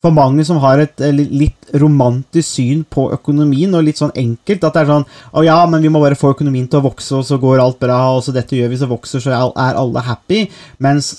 for 0.00 0.16
mange 0.16 0.44
som 0.48 0.60
har 0.62 0.80
et 0.80 1.02
eh, 1.04 1.12
litt 1.12 1.72
romantisk 1.80 2.48
syn 2.56 2.84
på 2.88 3.10
økonomien, 3.14 3.74
og 3.76 3.84
litt 3.86 4.00
sånn 4.00 4.14
enkelt. 4.16 4.64
At 4.64 4.76
det 4.76 4.84
er 4.84 4.92
sånn 4.94 5.08
Å 5.36 5.44
ja, 5.44 5.58
men 5.70 5.84
vi 5.84 5.92
må 5.92 6.00
bare 6.02 6.18
få 6.18 6.32
økonomien 6.34 6.68
til 6.70 6.80
å 6.80 6.88
vokse, 6.88 7.18
og 7.18 7.26
så 7.28 7.40
går 7.42 7.60
alt 7.62 7.80
bra, 7.82 8.00
og 8.16 8.24
så 8.24 8.34
dette 8.34 8.56
gjør 8.56 8.72
vi, 8.72 8.80
så 8.80 8.88
vokser, 8.90 9.22
så 9.22 9.34
er 9.50 9.80
alle 9.80 10.04
happy. 10.06 10.46
Mens 10.82 11.12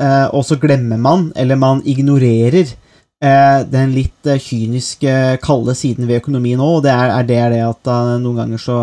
eh, 0.00 0.28
Og 0.30 0.46
så 0.46 0.60
glemmer 0.62 1.00
man, 1.00 1.30
eller 1.36 1.58
man 1.58 1.82
ignorerer, 1.88 2.70
den 3.20 3.90
litt 3.92 4.26
eh, 4.26 4.40
kyniske, 4.40 5.12
kalde 5.44 5.74
siden 5.76 6.06
ved 6.08 6.22
økonomien 6.22 6.60
òg. 6.64 6.78
Det 6.86 6.92
er, 6.94 7.10
er, 7.12 7.26
det, 7.28 7.36
er 7.36 7.52
det 7.52 7.60
at 7.66 7.90
uh, 7.92 8.14
noen 8.22 8.38
ganger 8.40 8.62
så 8.62 8.76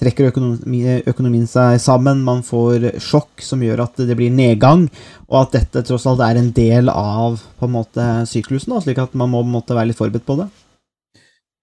trekker 0.00 0.32
økonomi, 0.32 0.80
økonomien 1.06 1.46
seg 1.46 1.78
sammen. 1.82 2.24
Man 2.26 2.42
får 2.46 2.88
sjokk 2.98 3.44
som 3.46 3.62
gjør 3.62 3.84
at 3.86 4.02
det 4.02 4.16
blir 4.18 4.34
nedgang, 4.34 4.88
og 5.30 5.38
at 5.44 5.54
dette 5.60 5.84
tross 5.86 6.08
alt 6.10 6.24
er 6.26 6.40
en 6.40 6.50
del 6.56 6.90
av 6.90 7.38
på 7.60 7.68
en 7.68 7.76
måte 7.76 8.08
syklusen. 8.30 8.74
Da, 8.74 8.82
slik 8.82 8.98
at 8.98 9.14
man 9.14 9.30
må 9.30 9.44
måte, 9.46 9.78
være 9.78 9.92
litt 9.92 10.00
forberedt 10.00 10.26
på 10.26 10.40
det. 10.42 10.50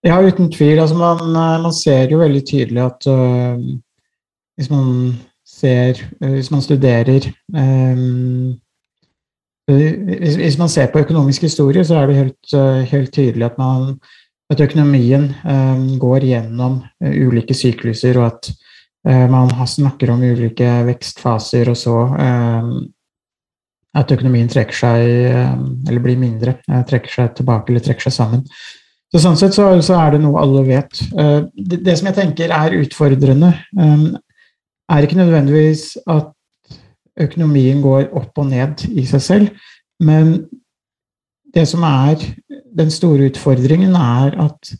Ja, 0.07 0.17
uten 0.23 0.47
tvil. 0.53 0.79
Altså, 0.79 0.95
man, 0.97 1.35
man, 1.35 1.75
ser 1.75 2.09
jo 2.09 2.23
veldig 2.23 2.45
tydelig 2.47 2.81
at 2.87 3.11
øh, 3.11 3.59
hvis 4.57 4.71
man 4.71 4.95
ser 5.51 5.99
Hvis 6.19 6.49
man 6.51 6.61
studerer 6.63 7.27
um, 7.53 8.55
hvis, 9.69 10.35
hvis, 10.35 10.57
man 10.59 10.69
ser 10.69 10.89
på 10.91 11.03
økonomisk 11.03 11.45
historie, 11.47 11.83
så 11.85 12.01
er 12.01 12.09
det 12.09 12.17
helt, 12.17 12.53
eh, 12.57 12.81
helt 12.91 13.13
tydelig 13.13 13.45
at, 13.45 13.57
man, 13.57 13.99
at 14.51 14.61
økonomien 14.61 15.29
um, 15.45 15.85
går 15.99 16.25
gjennom 16.27 16.81
ulike 17.01 17.55
sykluser, 17.55 18.19
og 18.19 18.25
at 18.31 18.51
man 19.01 19.49
snakker 19.65 20.11
om 20.13 20.21
ulike 20.21 20.67
vekstfaser, 20.85 21.71
og 21.71 21.77
så 21.79 21.93
at 23.97 24.11
økonomien 24.13 24.45
trekker 24.45 24.77
seg, 24.77 25.07
eller 25.89 26.03
blir 26.03 26.19
mindre, 26.21 26.53
trekker 26.85 27.15
seg 27.15 27.31
tilbake 27.39 27.73
eller 27.73 27.81
trekker 27.81 28.05
seg 28.05 28.13
sammen. 28.13 28.43
Så 29.09 29.23
Sånn 29.23 29.39
sett 29.41 29.57
så, 29.57 29.71
så 29.81 29.97
er 30.03 30.13
det 30.13 30.21
noe 30.21 30.43
alle 30.43 30.61
vet. 30.69 31.01
Det, 31.09 31.81
det, 31.81 31.97
som 31.97 32.11
jeg 32.11 32.19
tenker 32.19 32.53
er 32.53 32.77
utfordrende, 32.77 33.49
er 34.91 35.07
ikke 35.07 35.17
nødvendigvis 35.17 35.95
at 36.05 36.29
økonomien 37.19 37.81
går 37.83 38.09
opp 38.17 38.39
og 38.39 38.49
ned 38.51 38.85
i 38.91 39.05
seg 39.09 39.23
selv. 39.25 39.67
Men 40.01 40.37
det 41.53 41.67
som 41.67 41.83
er 41.83 42.21
den 42.77 42.91
store 42.93 43.27
utfordringen, 43.31 43.95
er 43.95 44.37
at 44.39 44.73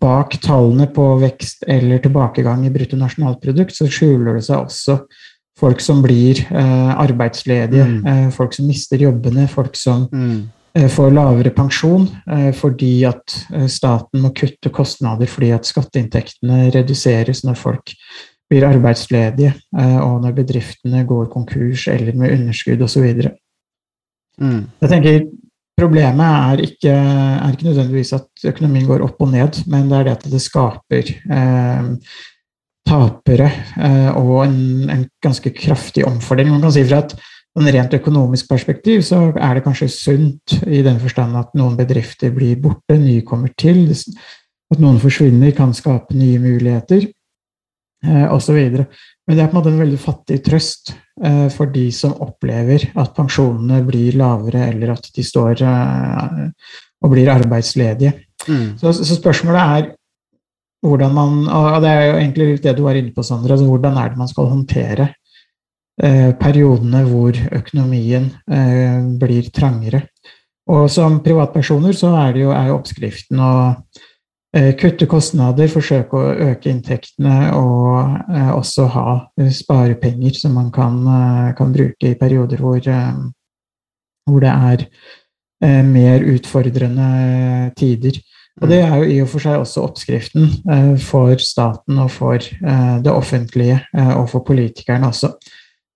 bak 0.00 0.34
tallene 0.42 0.88
på 0.90 1.04
vekst 1.22 1.66
eller 1.70 2.00
tilbakegang 2.02 2.64
i 2.66 2.72
bruttonasjonalprodukt, 2.74 3.74
så 3.76 3.86
skjuler 3.90 4.38
det 4.38 4.46
seg 4.48 4.64
også 4.64 4.98
folk 5.56 5.80
som 5.80 6.02
blir 6.04 6.42
eh, 6.50 6.92
arbeidsledige, 7.00 7.86
mm. 7.86 8.06
eh, 8.10 8.28
folk 8.34 8.56
som 8.56 8.68
mister 8.68 9.00
jobbene, 9.00 9.46
folk 9.48 9.78
som 9.78 10.04
mm. 10.12 10.40
eh, 10.76 10.88
får 10.92 11.14
lavere 11.16 11.52
pensjon 11.56 12.08
eh, 12.26 12.50
fordi 12.56 12.92
at 13.08 13.38
eh, 13.54 13.68
staten 13.72 14.24
må 14.24 14.34
kutte 14.36 14.72
kostnader 14.74 15.30
fordi 15.30 15.52
at 15.56 15.68
skatteinntektene 15.68 16.66
reduseres 16.74 17.44
når 17.46 17.60
folk 17.60 17.94
blir 18.50 18.66
arbeidsledige, 18.68 19.54
eh, 19.78 19.98
og 20.02 20.20
når 20.22 20.36
bedriftene 20.36 21.02
går 21.08 21.26
konkurs 21.32 21.88
eller 21.90 22.14
med 22.14 22.36
underskudd 22.36 22.84
osv. 22.86 23.08
Mm. 24.40 24.62
Jeg 24.82 24.92
tenker 24.92 25.26
Problemet 25.76 26.24
er 26.24 26.60
ikke, 26.64 26.88
er 26.88 27.50
ikke, 27.52 27.66
nødvendigvis 27.66 28.14
at 28.16 28.46
økonomien 28.48 28.86
går 28.88 29.02
opp 29.04 29.18
og 29.20 29.28
ned, 29.28 29.58
men 29.68 29.90
det 29.90 29.98
er 29.98 30.06
det 30.06 30.14
at 30.14 30.22
det 30.32 30.38
skaper 30.40 31.10
eh, 31.12 31.90
tapere 32.88 33.50
eh, 33.84 34.08
og 34.16 34.46
en, 34.46 34.88
en, 34.94 35.02
ganske 35.20 35.52
kraftig 35.52 36.06
omfordeling. 36.08 36.54
Man 36.54 36.64
kan 36.64 36.72
si 36.72 36.84
fra 36.88 37.02
en 37.60 37.68
rent 37.76 37.96
økonomisk 37.98 38.48
perspektiv 38.48 39.04
så 39.04 39.20
er 39.34 39.58
det 39.58 39.66
kanskje 39.66 39.90
sunt 39.92 40.56
i 40.64 40.80
den 40.86 40.96
forstand 41.02 41.36
at 41.36 41.52
noen 41.60 41.76
bedrifter 41.76 42.32
blir 42.32 42.56
borte, 42.62 42.96
nye 42.96 43.20
kommer 43.28 43.52
til. 43.60 43.84
At 44.72 44.80
noen 44.80 44.96
forsvinner, 45.02 45.52
kan 45.52 45.76
skape 45.76 46.16
nye 46.16 46.40
muligheter 46.40 47.04
osv. 48.30 48.58
Men 49.26 49.36
det 49.36 49.42
er 49.42 49.50
på 49.50 49.56
en 49.56 49.58
måte 49.58 49.72
en 49.72 49.82
veldig 49.82 49.98
fattig 49.98 50.38
trøst 50.46 50.92
eh, 50.94 51.46
for 51.52 51.70
de 51.74 51.88
som 51.94 52.14
opplever 52.22 52.84
at 52.94 53.14
pensjonene 53.16 53.80
blir 53.86 54.18
lavere, 54.20 54.68
eller 54.70 54.94
at 54.94 55.08
de 55.16 55.24
står 55.26 55.62
eh, 55.66 56.42
og 57.02 57.12
blir 57.12 57.30
arbeidsledige. 57.32 58.14
Mm. 58.46 58.76
Så, 58.78 58.94
så 59.00 59.18
spørsmålet 59.18 59.76
er 59.78 59.92
hvordan 60.86 61.14
man 61.16 61.38
Og 61.48 61.80
det 61.82 61.90
er 61.90 62.02
jo 62.04 62.16
egentlig 62.20 62.46
litt 62.50 62.66
det 62.66 62.74
du 62.76 62.84
var 62.84 62.94
inne 62.98 63.10
på, 63.10 63.24
Sandra. 63.26 63.56
Altså 63.56 63.66
hvordan 63.66 63.96
er 63.98 64.12
det 64.12 64.20
man 64.20 64.28
skal 64.30 64.50
håndtere 64.52 65.06
eh, 65.98 66.30
periodene 66.38 67.00
hvor 67.08 67.38
økonomien 67.58 68.28
eh, 68.46 69.00
blir 69.18 69.48
trangere? 69.50 70.04
Og 70.70 70.86
som 70.90 71.18
privatpersoner 71.24 71.96
så 71.96 72.12
er, 72.20 72.36
det 72.36 72.44
jo, 72.44 72.52
er 72.54 72.70
jo 72.70 72.76
oppskriften 72.78 73.42
å 73.42 73.52
eh, 73.72 74.06
kutte 74.54 75.06
kostnader, 75.10 75.68
forsøke 75.68 76.16
å 76.16 76.34
øke 76.50 76.70
inntektene 76.70 77.50
og 77.56 78.14
eh, 78.32 78.52
også 78.54 78.86
ha 78.94 79.08
eh, 79.40 79.50
sparepenger 79.52 80.38
som 80.38 80.54
man 80.56 80.70
kan, 80.72 81.00
eh, 81.02 81.50
kan 81.58 81.74
bruke 81.74 82.12
i 82.12 82.16
perioder 82.18 82.62
hvor, 82.62 82.78
eh, 82.78 83.18
hvor 84.26 84.40
det 84.40 84.54
er 84.54 84.86
eh, 84.86 85.82
mer 85.84 86.24
utfordrende 86.32 87.10
tider. 87.76 88.20
Og 88.62 88.70
det 88.70 88.80
er 88.80 88.94
jo 88.96 89.04
i 89.04 89.18
og 89.20 89.28
for 89.28 89.44
seg 89.44 89.60
også 89.60 89.84
oppskriften 89.84 90.48
eh, 90.72 90.92
for 91.04 91.36
staten 91.42 92.00
og 92.00 92.10
for 92.14 92.40
eh, 92.40 92.96
det 93.04 93.12
offentlige 93.12 93.82
eh, 93.92 94.12
og 94.16 94.30
for 94.32 94.46
politikerne 94.46 95.10
også. 95.10 95.34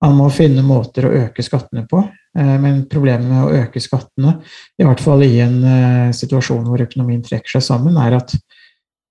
Man 0.00 0.16
må 0.16 0.30
finne 0.33 0.64
måter 0.64 1.07
å 1.07 1.12
øke 1.26 1.45
skattene 1.45 1.85
på, 1.88 2.02
eh, 2.38 2.57
men 2.62 2.87
problemet 2.90 3.28
med 3.28 3.45
å 3.45 3.64
øke 3.64 3.83
skattene, 3.85 4.38
i 4.80 4.87
hvert 4.87 5.02
fall 5.04 5.26
i 5.26 5.35
en 5.45 5.59
eh, 5.64 6.12
situasjon 6.16 6.64
hvor 6.69 6.87
økonomien 6.87 7.23
trekker 7.25 7.59
seg 7.59 7.66
sammen, 7.66 7.99
er 8.00 8.16
at 8.21 8.33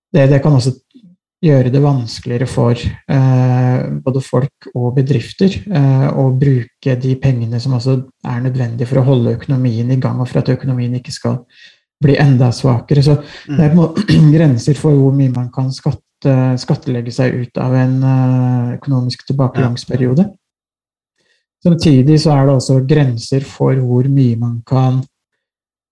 det, 0.09 0.25
det 0.31 0.41
kan 0.41 0.55
også 0.57 0.73
gjøre 1.39 1.71
det 1.71 1.79
vanskeligere 1.79 2.47
for 2.49 2.75
eh, 2.75 3.83
både 4.03 4.21
folk 4.23 4.69
og 4.73 4.91
bedrifter 4.97 5.53
eh, 5.71 6.07
å 6.11 6.27
bruke 6.35 6.95
de 6.99 7.13
pengene 7.21 7.61
som 7.63 7.77
altså 7.77 7.95
er 8.27 8.41
nødvendige 8.43 8.89
for 8.89 8.99
å 8.99 9.05
holde 9.07 9.37
økonomien 9.37 9.91
i 9.93 9.99
gang, 10.01 10.19
og 10.19 10.27
for 10.27 10.41
at 10.41 10.51
økonomien 10.51 10.97
ikke 10.99 11.15
skal 11.15 11.39
bli 12.03 12.17
enda 12.19 12.51
svakere. 12.55 13.03
Så 13.03 13.19
det 13.47 13.69
er 13.69 13.75
på 13.75 13.87
grenser 14.35 14.79
for 14.79 14.95
hvor 14.95 15.15
mye 15.15 15.31
man 15.35 15.47
kan 15.55 15.71
skatte, 15.75 16.35
skattelegge 16.59 17.13
seg 17.15 17.39
ut 17.45 17.63
av 17.63 17.75
en 17.77 17.97
eh, 18.03 18.75
økonomisk 18.79 19.23
tilbakelangsperiode. 19.31 20.27
Samtidig 21.63 22.21
så 22.23 22.35
er 22.35 22.47
det 22.47 22.55
også 22.55 22.79
grenser 22.87 23.43
for 23.47 23.79
hvor 23.83 24.07
mye 24.07 24.37
man 24.39 24.59
kan 24.67 25.01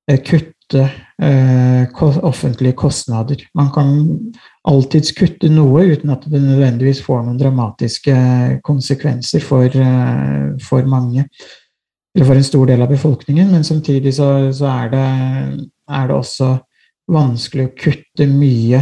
eh, 0.08 0.20
kutte 0.24 0.86
eh, 1.20 2.04
offentlige 2.24 2.76
kostnader. 2.80 3.42
Man 3.56 3.72
kan 3.76 3.90
alltids 4.68 5.12
kutte 5.18 5.50
noe 5.52 5.84
uten 5.92 6.14
at 6.16 6.24
det 6.32 6.40
nødvendigvis 6.44 7.02
får 7.04 7.26
noen 7.26 7.40
dramatiske 7.40 8.16
konsekvenser 8.64 9.44
for, 9.44 9.68
eh, 9.68 10.54
for 10.64 10.88
mange, 10.88 11.28
eller 12.16 12.30
for 12.30 12.40
en 12.40 12.48
stor 12.48 12.72
del 12.72 12.82
av 12.82 12.94
befolkningen, 12.94 13.52
men 13.52 13.68
samtidig 13.68 14.16
så, 14.16 14.30
så 14.56 14.72
er, 14.72 14.94
det, 14.96 15.68
er 15.92 16.08
det 16.08 16.16
også 16.16 16.54
vanskelig 17.12 17.68
å 17.68 17.76
kutte 17.76 18.28
mye 18.32 18.82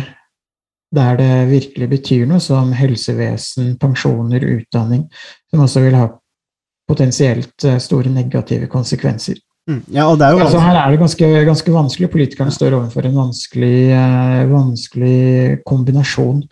der 0.95 1.17
det 1.19 1.31
virkelig 1.49 1.89
betyr 1.91 2.29
noe, 2.29 2.39
som 2.39 2.69
helsevesen, 2.77 3.73
pensjoner, 3.81 4.45
utdanning, 4.61 5.09
som 5.51 5.65
også 5.65 5.81
vil 5.83 5.97
ha 5.97 6.05
potensielt 6.87 7.65
eh, 7.65 7.79
store 7.81 8.13
negative 8.13 8.69
konsekvenser. 8.71 9.39
Mm. 9.65 9.81
Ja, 9.89 10.05
og 10.11 10.19
det 10.19 10.27
er 10.27 10.35
jo 10.35 10.43
Altså, 10.45 10.59
her 10.61 10.77
er 10.77 10.91
det 10.91 10.99
ganske, 11.01 11.27
ganske 11.45 11.73
vanskelig. 11.73 12.09
Politikerne 12.13 12.53
står 12.53 12.75
overfor 12.77 13.07
en 13.07 13.15
vanskelig, 13.17 13.77
eh, 13.97 14.41
vanskelig 14.51 15.63
kombinasjon 15.65 16.43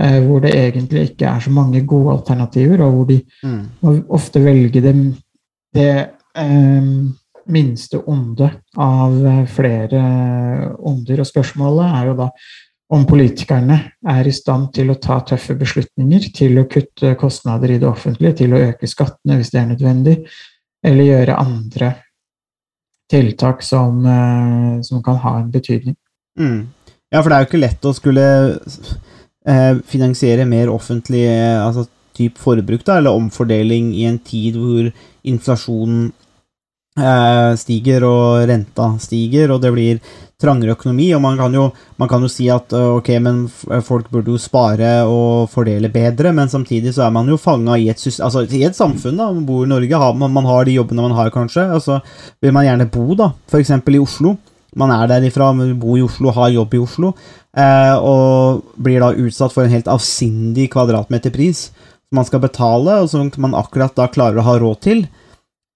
eh, 0.00 0.18
hvor 0.26 0.42
det 0.44 0.52
egentlig 0.54 1.06
ikke 1.10 1.30
er 1.30 1.40
så 1.40 1.50
mange 1.50 1.84
gode 1.86 2.18
alternativer, 2.18 2.82
og 2.84 2.92
hvor 2.92 3.08
de 3.08 3.22
mm. 3.42 4.04
ofte 4.08 4.44
velger 4.44 4.84
det, 4.84 4.94
det 5.74 5.90
eh, 6.36 6.92
minste 7.48 8.02
onde 8.06 8.50
av 8.76 9.26
eh, 9.26 9.44
flere 9.48 10.02
onder. 10.78 11.20
Og 11.20 11.26
spørsmålet 11.26 11.86
er 11.88 12.10
jo 12.10 12.16
da 12.20 12.30
om 12.88 13.04
politikerne 13.08 13.76
er 14.08 14.28
i 14.28 14.32
stand 14.32 14.70
til 14.76 14.90
å 14.92 14.98
ta 15.00 15.18
tøffe 15.28 15.56
beslutninger, 15.58 16.30
til 16.34 16.56
å 16.60 16.68
kutte 16.70 17.12
kostnader 17.20 17.74
i 17.74 17.80
det 17.80 17.88
offentlige, 17.88 18.38
til 18.40 18.54
å 18.54 18.62
øke 18.70 18.88
skattene 18.88 19.36
hvis 19.36 19.52
det 19.52 19.60
er 19.60 19.68
nødvendig, 19.74 20.16
eller 20.88 21.10
gjøre 21.10 21.40
andre 21.42 21.90
tiltak 23.12 23.62
som, 23.64 24.00
eh, 24.06 24.80
som 24.82 25.02
kan 25.04 25.20
ha 25.24 25.38
en 25.40 25.50
betydning. 25.52 25.96
Mm. 26.38 26.68
Ja, 27.12 27.20
for 27.20 27.28
det 27.28 27.36
er 27.36 27.44
jo 27.44 27.48
ikke 27.48 27.62
lett 27.64 27.88
å 27.88 27.94
skulle 27.96 28.24
eh, 29.48 29.74
finansiere 29.88 30.44
mer 30.48 30.72
offentlig 30.72 31.24
eh, 31.28 31.60
altså 31.60 31.86
typ 32.18 32.40
forbruk, 32.40 32.84
da, 32.84 32.98
eller 32.98 33.16
omfordeling 33.16 33.92
i 33.94 34.06
en 34.08 34.18
tid 34.18 34.56
hvor 34.58 34.90
inflasjonen 35.28 36.10
stiger 37.60 38.04
og 38.08 38.48
renta 38.48 38.92
stiger, 39.02 39.52
og 39.54 39.62
det 39.62 39.74
blir 39.74 40.00
trangere 40.38 40.76
økonomi. 40.76 41.08
Og 41.16 41.22
man 41.22 41.38
kan 41.38 41.54
jo, 41.54 41.68
man 41.98 42.10
kan 42.10 42.22
jo 42.22 42.30
si 42.30 42.48
at 42.52 42.72
eh, 42.76 42.90
ok, 42.98 43.10
men 43.24 43.40
folk 43.84 44.10
burde 44.12 44.34
jo 44.34 44.40
spare 44.40 44.92
og 45.08 45.48
fordele 45.52 45.90
bedre, 45.92 46.32
men 46.34 46.50
samtidig 46.50 46.94
så 46.96 47.06
er 47.08 47.14
man 47.14 47.28
jo 47.30 47.40
fanga 47.40 47.78
i 47.78 47.88
altså 47.90 48.44
i 48.46 48.62
et 48.66 48.78
samfunn, 48.78 49.18
da. 49.18 49.30
Man 49.32 49.46
bor 49.48 49.66
i 49.66 49.70
Norge, 49.70 50.02
har, 50.04 50.14
man, 50.14 50.32
man 50.34 50.48
har 50.48 50.68
de 50.68 50.78
jobbene 50.78 51.08
man 51.08 51.16
har, 51.18 51.32
kanskje. 51.34 51.66
Og 51.74 51.82
så 51.84 51.98
vil 52.42 52.54
man 52.54 52.68
gjerne 52.68 52.90
bo, 52.92 53.10
da, 53.18 53.32
f.eks. 53.50 53.74
i 53.74 54.02
Oslo. 54.02 54.36
Man 54.78 54.92
er 54.94 55.10
derifra, 55.10 55.50
bor 55.80 55.98
i 55.98 56.06
Oslo, 56.06 56.32
har 56.36 56.54
jobb 56.54 56.74
i 56.76 56.82
Oslo, 56.84 57.14
eh, 57.56 57.94
og 57.96 58.74
blir 58.78 59.02
da 59.02 59.14
utsatt 59.16 59.54
for 59.54 59.64
en 59.64 59.74
helt 59.74 59.88
avsindig 59.90 60.68
kvadratmeterpris 60.74 61.68
som 62.08 62.20
man 62.20 62.28
skal 62.28 62.44
betale, 62.44 63.00
og 63.02 63.08
som 63.10 63.32
man 63.42 63.56
akkurat 63.58 63.96
da 63.96 64.06
klarer 64.12 64.38
å 64.38 64.46
ha 64.46 64.54
råd 64.60 64.84
til. 64.84 65.08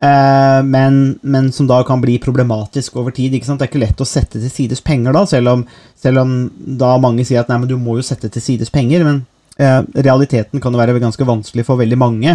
Eh, 0.02 0.62
men, 0.64 1.18
men 1.22 1.52
som 1.52 1.66
da 1.70 1.78
kan 1.86 2.00
bli 2.02 2.18
problematisk 2.18 2.96
over 2.98 3.14
tid. 3.14 3.34
Ikke 3.36 3.46
sant? 3.46 3.60
Det 3.60 3.68
er 3.68 3.72
ikke 3.72 3.84
lett 3.84 4.02
å 4.02 4.08
sette 4.08 4.40
til 4.40 4.50
sides 4.50 4.82
penger 4.82 5.14
da, 5.14 5.22
selv 5.30 5.52
om, 5.52 5.64
selv 5.98 6.24
om 6.24 6.32
da 6.80 6.96
mange 7.02 7.26
sier 7.28 7.44
at 7.44 7.52
nei, 7.52 7.60
du 7.70 7.76
må 7.78 7.98
jo 8.00 8.06
sette 8.06 8.30
til 8.32 8.42
sides 8.42 8.72
penger. 8.74 9.06
Men 9.06 9.22
eh, 9.62 9.80
realiteten 10.02 10.62
kan 10.62 10.74
jo 10.74 10.82
være 10.82 10.98
ganske 11.02 11.28
vanskelig 11.28 11.66
for 11.68 11.80
veldig 11.80 12.00
mange. 12.02 12.34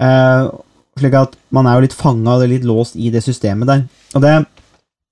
Eh, 0.00 0.46
slik 1.00 1.18
at 1.20 1.36
man 1.52 1.68
er 1.68 1.76
jo 1.76 1.86
litt 1.86 1.96
fanga 1.96 2.38
og 2.38 2.48
litt 2.48 2.64
låst 2.68 2.96
i 2.96 3.12
det 3.12 3.24
systemet 3.24 3.68
der. 3.68 3.84
Og 4.16 4.24
det, 4.24 4.32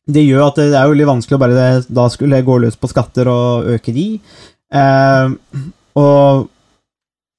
det 0.08 0.24
gjør 0.24 0.48
at 0.48 0.62
det 0.62 0.72
er 0.72 0.88
jo 0.88 0.96
litt 0.96 1.10
vanskelig 1.10 1.36
å 1.36 1.42
bare 1.42 1.68
da 1.84 2.08
skulle 2.12 2.40
gå 2.46 2.56
løs 2.64 2.80
på 2.80 2.88
skatter 2.90 3.28
og 3.32 3.68
øke 3.76 3.92
de. 3.96 4.06
Og 6.00 6.48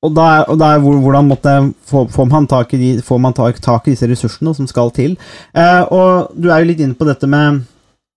og 0.01 0.13
da, 0.17 0.27
og 0.49 0.57
da 0.57 0.71
er 0.73 0.81
hvordan 0.81 1.27
måtte, 1.29 1.51
får, 1.85 2.25
man 2.29 2.47
tak 2.49 2.73
i, 2.73 2.79
de, 2.81 2.89
får 3.05 3.19
man 3.21 3.35
tak, 3.37 3.59
i 3.85 3.93
disse 3.93 4.09
ressursene 4.09 4.53
som 4.57 4.69
skal 4.69 4.89
til? 4.95 5.13
Eh, 5.53 5.83
og 5.93 6.33
du 6.33 6.49
er 6.49 6.63
jo 6.63 6.71
litt 6.71 6.81
inne 6.81 6.97
på 6.97 7.05
dette 7.05 7.29
med 7.29 7.61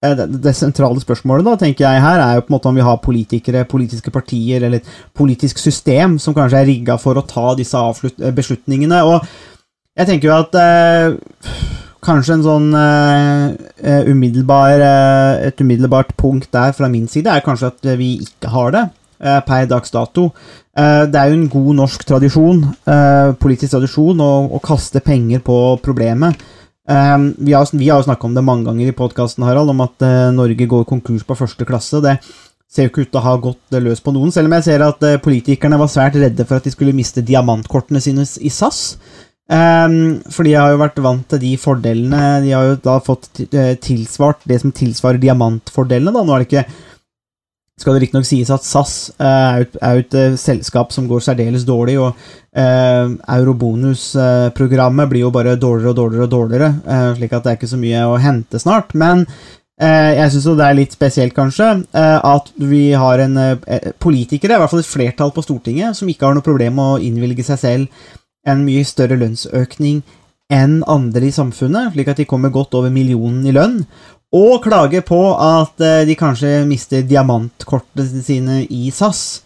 eh, 0.01 0.15
det, 0.17 0.31
det 0.47 0.55
sentrale 0.57 1.03
spørsmålet, 1.03 1.45
da, 1.45 1.59
tenker 1.61 1.85
jeg 1.85 2.05
her, 2.07 2.23
er 2.25 2.39
jo 2.39 2.47
på 2.47 2.55
en 2.55 2.57
måte 2.57 2.73
om 2.73 2.81
vi 2.81 2.89
har 2.89 3.03
politikere, 3.05 3.67
politiske 3.69 4.15
partier 4.15 4.65
eller 4.65 4.81
et 4.81 4.97
politisk 5.13 5.61
system 5.61 6.17
som 6.23 6.37
kanskje 6.37 6.63
er 6.63 6.71
rigga 6.73 6.97
for 7.01 7.21
å 7.21 7.27
ta 7.29 7.53
disse 7.59 7.77
eh, 7.77 8.33
beslutningene. 8.33 9.05
Og 9.05 9.21
jeg 10.01 10.09
tenker 10.09 10.31
jo 10.31 10.41
at 10.41 10.57
eh, 10.57 11.61
kanskje 12.05 12.39
en 12.39 12.49
sånn 12.49 12.73
eh, 12.81 13.47
eh, 13.85 14.09
umiddelbar, 14.09 14.89
et 15.53 15.61
umiddelbart 15.61 16.17
punkt 16.17 16.49
der 16.57 16.73
fra 16.73 16.89
min 16.89 17.13
side 17.13 17.29
er 17.29 17.45
kanskje 17.45 17.75
at 17.75 17.97
vi 18.01 18.15
ikke 18.25 18.57
har 18.57 18.73
det 18.73 18.89
per 19.47 19.67
dags 19.71 19.91
dato. 19.95 20.31
Eh, 20.77 21.07
Det 21.07 21.21
er 21.21 21.31
jo 21.31 21.39
en 21.39 21.49
god 21.49 21.75
norsk 21.83 22.05
tradisjon, 22.05 22.65
eh, 22.87 23.33
politisk 23.39 23.73
tradisjon, 23.77 24.19
å, 24.21 24.61
kaste 24.61 25.01
penger 25.01 25.41
på 25.41 25.81
problemet. 25.83 26.35
Eh, 26.89 27.19
Vi 27.39 27.53
har, 27.53 27.65
jo 27.65 28.03
snakka 28.03 28.25
om 28.25 28.35
det 28.35 28.45
mange 28.45 28.65
ganger 28.65 28.89
i 28.89 28.93
podkasten, 28.93 29.45
Harald, 29.45 29.71
om 29.71 29.81
at 29.81 30.03
eh, 30.03 30.31
Norge 30.33 30.67
går 30.67 30.85
konkurs 30.85 31.25
på 31.25 31.37
første 31.37 31.65
klasse. 31.65 32.03
Det 32.03 32.19
ser 32.69 32.85
jo 32.85 32.91
ikke 32.91 33.03
ut 33.07 33.13
til 33.13 33.21
å 33.21 33.25
ha 33.29 33.37
gått 33.37 33.73
eh, 33.73 33.81
løs 33.81 34.01
på 34.01 34.13
noen, 34.13 34.33
selv 34.33 34.47
om 34.51 34.57
jeg 34.59 34.65
ser 34.65 34.83
at 34.83 35.03
eh, 35.03 35.21
politikerne 35.23 35.79
var 35.79 35.89
svært 35.89 36.19
redde 36.19 36.45
for 36.45 36.59
at 36.59 36.65
de 36.65 36.75
skulle 36.75 36.97
miste 36.97 37.23
diamantkortene 37.23 38.03
sine 38.03 38.27
i 38.43 38.51
SAS. 38.51 38.97
Eh, 39.47 39.89
for 40.33 40.43
de 40.43 40.57
har 40.59 40.73
jo 40.73 40.81
vært 40.83 40.99
vant 41.05 41.27
til 41.29 41.39
de 41.43 41.51
fordelene 41.61 42.41
De 42.41 42.55
har 42.57 42.65
jo 42.65 42.77
da 42.81 42.95
fått 43.05 43.43
eh, 43.53 43.75
tilsvart 43.77 44.41
det 44.49 44.57
som 44.63 44.73
tilsvarer 44.73 45.21
diamantfordelene. 45.21 46.15
da, 46.17 46.25
Nå 46.25 46.33
er 46.35 46.43
det 46.43 46.49
ikke 46.49 46.67
skal 47.81 47.97
det 47.97 48.05
riktignok 48.05 48.27
sies 48.29 48.51
at 48.55 48.63
SAS 48.67 48.95
eh, 49.19 49.65
er 49.65 49.97
jo 49.97 50.05
et, 50.05 50.15
eh, 50.15 50.37
selskap 50.39 50.93
som 50.95 51.09
går 51.11 51.25
særdeles 51.27 51.67
dårlig, 51.67 51.97
og 51.99 52.15
eh, 52.55 53.11
Eurobonus-programmet 53.37 55.11
blir 55.11 55.27
jo 55.27 55.33
bare 55.35 55.57
dårligere 55.59 55.91
og 55.91 55.99
dårligere, 55.99 56.29
og 56.29 56.33
dårligere, 56.37 56.71
eh, 56.87 57.11
slik 57.19 57.35
at 57.35 57.45
det 57.45 57.53
er 57.53 57.59
ikke 57.59 57.73
så 57.75 57.81
mye 57.83 58.07
å 58.07 58.21
hente 58.23 58.63
snart. 58.63 58.95
Men 58.95 59.27
eh, 59.27 60.15
jeg 60.21 60.37
syns 60.37 60.51
det 60.55 60.69
er 60.69 60.79
litt 60.79 60.95
spesielt, 60.95 61.35
kanskje, 61.35 61.71
eh, 61.99 62.19
at 62.31 62.53
vi 62.63 62.85
har 62.95 63.25
en 63.27 63.41
politikere, 63.99 64.55
i 64.55 64.63
hvert 64.63 64.71
fall 64.71 64.85
et 64.85 64.93
flertall 64.95 65.35
på 65.35 65.43
Stortinget, 65.43 65.99
som 65.99 66.11
ikke 66.11 66.29
har 66.29 66.39
noe 66.39 66.47
problem 66.47 66.79
med 66.79 66.93
å 66.93 67.01
innvilge 67.03 67.47
seg 67.51 67.59
selv 67.59 68.13
en 68.47 68.63
mye 68.63 68.85
større 68.87 69.19
lønnsøkning 69.19 70.05
enn 70.53 70.83
andre 70.91 71.31
i 71.31 71.35
samfunnet, 71.35 71.95
slik 71.95 72.11
at 72.13 72.21
de 72.21 72.27
kommer 72.29 72.53
godt 72.53 72.77
over 72.77 72.93
millionen 72.93 73.47
i 73.49 73.55
lønn, 73.57 73.81
og 74.35 74.65
klager 74.65 75.05
på 75.07 75.21
at 75.39 75.81
eh, 75.85 76.03
de 76.09 76.17
kanskje 76.19 76.65
mister 76.67 77.05
diamantkortene 77.07 78.23
sine 78.27 78.61
i 78.67 78.89
SAS. 78.91 79.43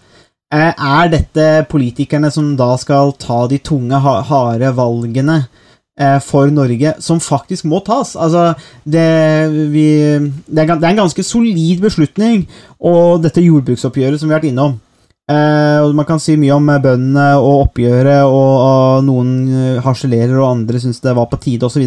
Eh, 0.55 0.73
Er 0.73 1.11
dette 1.13 1.47
politikerne 1.69 2.31
som 2.33 2.55
da 2.57 2.71
skal 2.81 3.13
ta 3.21 3.43
de 3.51 3.59
tunge, 3.61 3.93
ha- 4.01 4.23
harde 4.31 4.71
valgene 4.79 5.43
eh, 6.01 6.17
for 6.25 6.49
Norge, 6.49 6.95
som 7.05 7.21
faktisk 7.21 7.67
må 7.69 7.83
tas? 7.85 8.15
Altså, 8.17 8.55
det, 8.89 9.05
vi, 9.75 9.87
det 10.49 10.65
er 10.65 10.73
en 10.79 11.03
ganske 11.05 11.25
solid 11.27 11.85
beslutning, 11.85 12.47
og 12.81 13.21
dette 13.27 13.45
jordbruksoppgjøret 13.45 14.21
som 14.23 14.31
vi 14.31 14.35
har 14.37 14.41
vært 14.41 14.53
innom. 14.55 14.79
Eh, 15.29 15.79
og 15.85 15.95
Man 15.97 16.07
kan 16.09 16.21
si 16.23 16.39
mye 16.41 16.57
om 16.57 16.69
eh, 16.73 16.81
bøndene 16.81 17.29
og 17.37 17.69
oppgjøret, 17.69 18.25
og, 18.25 18.53
og 18.65 19.05
noen 19.05 19.33
eh, 19.53 19.81
harselerer, 19.85 20.37
og 20.41 20.51
andre 20.55 20.81
syns 20.81 21.03
det 21.05 21.15
var 21.19 21.29
på 21.29 21.41
tide, 21.43 21.69
osv. 21.69 21.85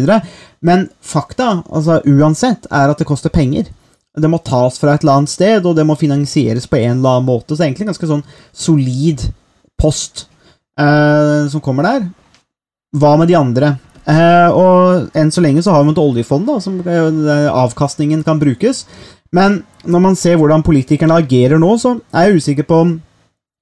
Men 0.62 0.86
fakta, 1.02 1.56
altså 1.66 2.00
uansett, 2.06 2.68
er 2.70 2.92
at 2.92 3.02
det 3.02 3.08
koster 3.08 3.34
penger. 3.34 3.70
Det 4.12 4.28
må 4.28 4.42
tas 4.44 4.76
fra 4.78 4.94
et 4.94 5.02
eller 5.02 5.22
annet 5.22 5.32
sted, 5.32 5.66
og 5.66 5.74
det 5.78 5.86
må 5.88 5.96
finansieres 5.98 6.68
på 6.68 6.78
en 6.78 6.98
eller 6.98 7.16
annen 7.16 7.30
måte. 7.30 7.56
Så 7.56 7.64
egentlig 7.64 7.86
en 7.86 7.94
ganske 7.94 8.10
sånn 8.10 8.26
solid 8.52 9.24
post 9.80 10.26
eh, 10.78 11.48
som 11.50 11.64
kommer 11.64 11.88
der. 11.88 12.10
Hva 12.94 13.16
med 13.18 13.32
de 13.32 13.38
andre? 13.38 13.74
Eh, 14.02 14.50
og 14.54 15.14
enn 15.18 15.30
så 15.32 15.42
lenge 15.42 15.62
så 15.64 15.74
har 15.74 15.86
vi 15.86 15.94
et 15.94 16.02
oljefond, 16.02 16.46
da, 16.46 16.58
som 16.62 16.78
eh, 16.84 17.48
avkastningen 17.48 18.22
kan 18.26 18.38
brukes. 18.42 18.84
Men 19.34 19.62
når 19.88 20.04
man 20.04 20.18
ser 20.18 20.36
hvordan 20.38 20.62
politikerne 20.66 21.16
agerer 21.22 21.58
nå, 21.58 21.72
så 21.80 21.96
er 22.12 22.28
jeg 22.28 22.42
usikker 22.42 22.68
på 22.68 22.84
om 22.84 23.00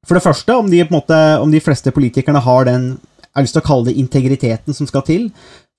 For 0.08 0.16
det 0.16 0.24
første, 0.24 0.56
om 0.56 0.68
de, 0.70 0.82
måte, 0.90 1.16
om 1.42 1.50
de 1.52 1.60
fleste 1.62 1.92
politikerne 1.94 2.40
har 2.42 2.68
den 2.68 2.92
Jeg 3.30 3.36
har 3.36 3.44
lyst 3.44 3.54
til 3.54 3.62
å 3.62 3.68
kalle 3.68 3.86
det 3.86 4.00
integriteten 4.00 4.74
som 4.74 4.88
skal 4.88 5.04
til 5.06 5.28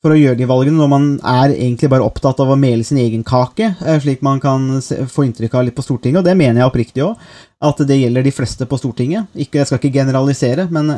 for 0.01 0.15
å 0.15 0.17
gjøre 0.17 0.39
de 0.39 0.47
valgene, 0.49 0.79
når 0.79 0.89
man 0.89 1.03
er 1.29 1.51
egentlig 1.53 1.91
bare 1.93 2.05
opptatt 2.05 2.39
av 2.41 2.49
å 2.49 2.57
mele 2.57 2.81
sin 2.85 2.97
egen 2.97 3.21
kake, 3.27 3.67
eh, 3.85 3.99
slik 4.01 4.23
man 4.25 4.39
kan 4.41 4.79
få 4.81 5.27
inntrykk 5.27 5.53
av 5.53 5.67
litt 5.67 5.77
på 5.77 5.85
Stortinget, 5.85 6.23
og 6.23 6.25
det 6.25 6.33
mener 6.39 6.61
jeg 6.61 6.71
oppriktig 6.71 7.03
òg, 7.05 7.21
at 7.61 7.83
det 7.85 7.99
gjelder 7.99 8.25
de 8.25 8.33
fleste 8.33 8.65
på 8.65 8.79
Stortinget. 8.81 9.29
Ikke, 9.35 9.59
jeg 9.59 9.69
skal 9.69 9.77
ikke 9.77 9.93
generalisere, 9.99 10.65
men 10.73 10.89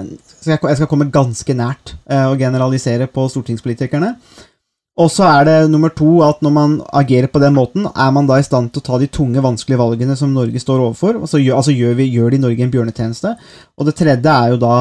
jeg 0.45 0.61
skal, 0.61 0.87
komme 0.87 1.11
ganske 1.11 1.57
nært 1.57 1.97
eh, 2.07 2.29
å 2.29 2.37
generalisere 2.39 3.09
på 3.11 3.27
stortingspolitikerne. 3.33 4.13
Og 4.93 5.09
så 5.09 5.25
er 5.25 5.47
det 5.47 5.71
nummer 5.73 5.89
to 5.89 6.19
at 6.21 6.43
når 6.45 6.51
man 6.53 6.73
agerer 6.93 7.29
på 7.31 7.41
den 7.41 7.55
måten, 7.55 7.87
er 7.89 8.11
man 8.13 8.27
da 8.29 8.37
i 8.37 8.45
stand 8.45 8.69
til 8.71 8.83
å 8.83 8.87
ta 8.91 8.99
de 9.01 9.07
tunge, 9.09 9.41
vanskelige 9.41 9.81
valgene 9.81 10.17
som 10.17 10.33
Norge 10.33 10.61
står 10.61 10.83
overfor? 10.83 11.17
Altså 11.25 11.41
gjør, 11.41 11.57
altså 11.61 11.73
gjør, 11.73 11.95
vi, 11.97 12.11
gjør 12.13 12.35
de 12.35 12.41
Norge 12.43 12.65
en 12.65 12.73
bjørnetjeneste? 12.75 13.31
Og 13.79 13.89
det 13.89 13.95
tredje 13.97 14.35
er 14.35 14.53
jo 14.53 14.59
da 14.61 14.75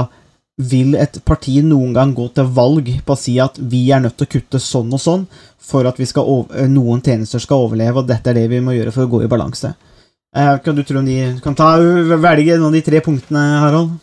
vil 0.60 0.98
et 1.00 1.16
parti 1.24 1.62
noen 1.64 1.94
gang 1.96 2.12
gå 2.14 2.26
til 2.36 2.50
valg 2.52 2.90
på 3.06 3.14
å 3.14 3.18
si 3.18 3.38
at 3.40 3.56
vi 3.56 3.86
er 3.90 4.02
nødt 4.04 4.18
til 4.20 4.28
å 4.28 4.32
kutte 4.34 4.60
sånn 4.60 4.92
og 4.92 5.00
sånn 5.00 5.24
for 5.62 5.88
at 5.88 5.96
over, 6.20 6.68
noen 6.68 7.00
tjenester 7.00 7.40
skal 7.40 7.64
overleve, 7.64 8.02
og 8.02 8.10
dette 8.10 8.30
er 8.30 8.42
det 8.42 8.50
vi 8.52 8.60
må 8.60 8.76
gjøre 8.76 8.92
for 8.92 9.06
å 9.06 9.12
gå 9.14 9.22
i 9.24 9.32
balanse? 9.32 9.72
Eh, 10.36 10.58
kan 10.64 10.76
du 10.76 10.84
tro 10.84 11.00
om 11.00 11.08
de 11.08 11.40
kan 11.44 11.56
ta, 11.56 11.76
velge 11.80 12.58
noen 12.58 12.68
av 12.68 12.76
de 12.76 12.84
tre 12.84 13.00
punktene, 13.04 13.42
Harald? 13.64 13.96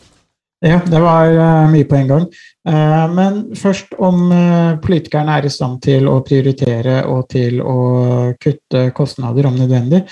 Ja, 0.60 0.82
det 0.86 1.00
var 1.00 1.32
eh, 1.32 1.70
mye 1.72 1.88
på 1.88 1.96
en 1.96 2.08
gang. 2.08 2.24
Eh, 2.68 3.06
men 3.16 3.40
først 3.56 3.94
om 3.96 4.26
eh, 4.36 4.76
politikerne 4.84 5.38
er 5.40 5.48
i 5.48 5.52
stand 5.54 5.80
til 5.86 6.10
å 6.12 6.18
prioritere 6.28 7.00
og 7.08 7.30
til 7.32 7.62
å 7.64 7.76
kutte 8.42 8.90
kostnader 8.96 9.48
om 9.48 9.60
nødvendig. 9.60 10.04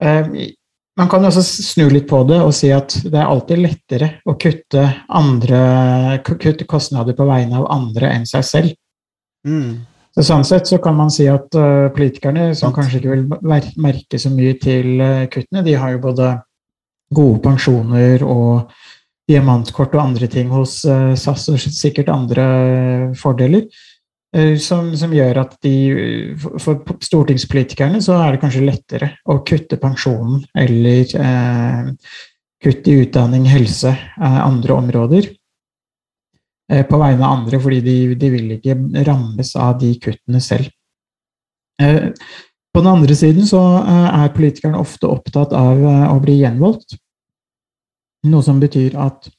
Man 0.00 1.08
kan 1.12 1.24
også 1.24 1.42
snu 1.44 1.90
litt 1.92 2.06
på 2.08 2.22
det 2.28 2.38
og 2.40 2.54
si 2.56 2.70
at 2.72 2.94
det 3.04 3.18
er 3.20 3.28
alltid 3.28 3.60
lettere 3.60 4.08
å 4.28 4.34
kutte, 4.40 4.84
andre, 5.12 5.60
kutte 6.24 6.64
kostnader 6.68 7.16
på 7.16 7.26
vegne 7.28 7.58
av 7.60 7.68
andre 7.72 8.08
enn 8.16 8.24
seg 8.28 8.46
selv. 8.48 8.72
Mm. 9.44 9.82
Så 10.16 10.24
sånn 10.24 10.44
sett 10.48 10.68
så 10.68 10.80
kan 10.80 10.96
man 10.96 11.12
si 11.12 11.28
at 11.28 11.52
politikerne, 11.92 12.50
som 12.56 12.72
kanskje 12.76 13.00
ikke 13.00 13.12
vil 13.12 13.68
merke 13.80 14.20
så 14.20 14.32
mye 14.32 14.56
til 14.60 15.04
kuttene, 15.32 15.64
de 15.68 15.76
har 15.76 15.94
jo 15.94 16.02
både 16.08 16.32
gode 17.12 17.42
pensjoner 17.44 18.24
og 18.24 18.72
diamantkort 19.30 19.94
og 19.94 20.02
andre 20.02 20.28
ting 20.30 20.50
hos 20.52 20.80
eh, 20.84 21.14
SAS, 21.18 21.46
og 21.52 21.60
sikkert 21.62 22.10
andre 22.12 22.44
fordeler, 23.18 23.68
eh, 24.34 24.56
som, 24.58 24.90
som 24.98 25.14
gjør 25.14 25.44
at 25.44 25.56
de 25.64 25.74
For 26.60 26.82
stortingspolitikerne 27.06 28.02
så 28.04 28.18
er 28.20 28.34
det 28.34 28.42
kanskje 28.42 28.66
lettere 28.66 29.12
å 29.30 29.40
kutte 29.46 29.78
pensjonen 29.80 30.42
eller 30.58 31.14
eh, 31.22 31.94
kutte 32.60 32.92
i 32.92 33.04
utdanning, 33.06 33.46
helse, 33.48 33.94
eh, 33.94 34.40
andre 34.44 34.76
områder 34.76 35.30
eh, 36.72 36.84
på 36.84 37.00
vegne 37.00 37.24
av 37.24 37.38
andre, 37.38 37.62
fordi 37.62 37.80
de, 37.86 37.96
de 38.20 38.30
vil 38.34 38.52
ikke 38.58 38.76
rammes 39.06 39.54
av 39.56 39.78
de 39.80 39.94
kuttene 40.02 40.42
selv. 40.44 40.68
Eh, 41.82 42.10
På 42.70 42.84
den 42.84 42.90
andre 42.92 43.14
siden 43.18 43.46
så 43.48 43.58
eh, 43.80 44.08
er 44.22 44.34
politikerne 44.34 44.78
ofte 44.78 45.08
opptatt 45.10 45.54
av 45.56 45.80
eh, 45.80 46.04
å 46.12 46.20
bli 46.22 46.36
gjenvalgt. 46.42 46.94
Noe 48.28 48.44
som 48.44 48.60
betyr 48.60 48.96
at 49.00 49.30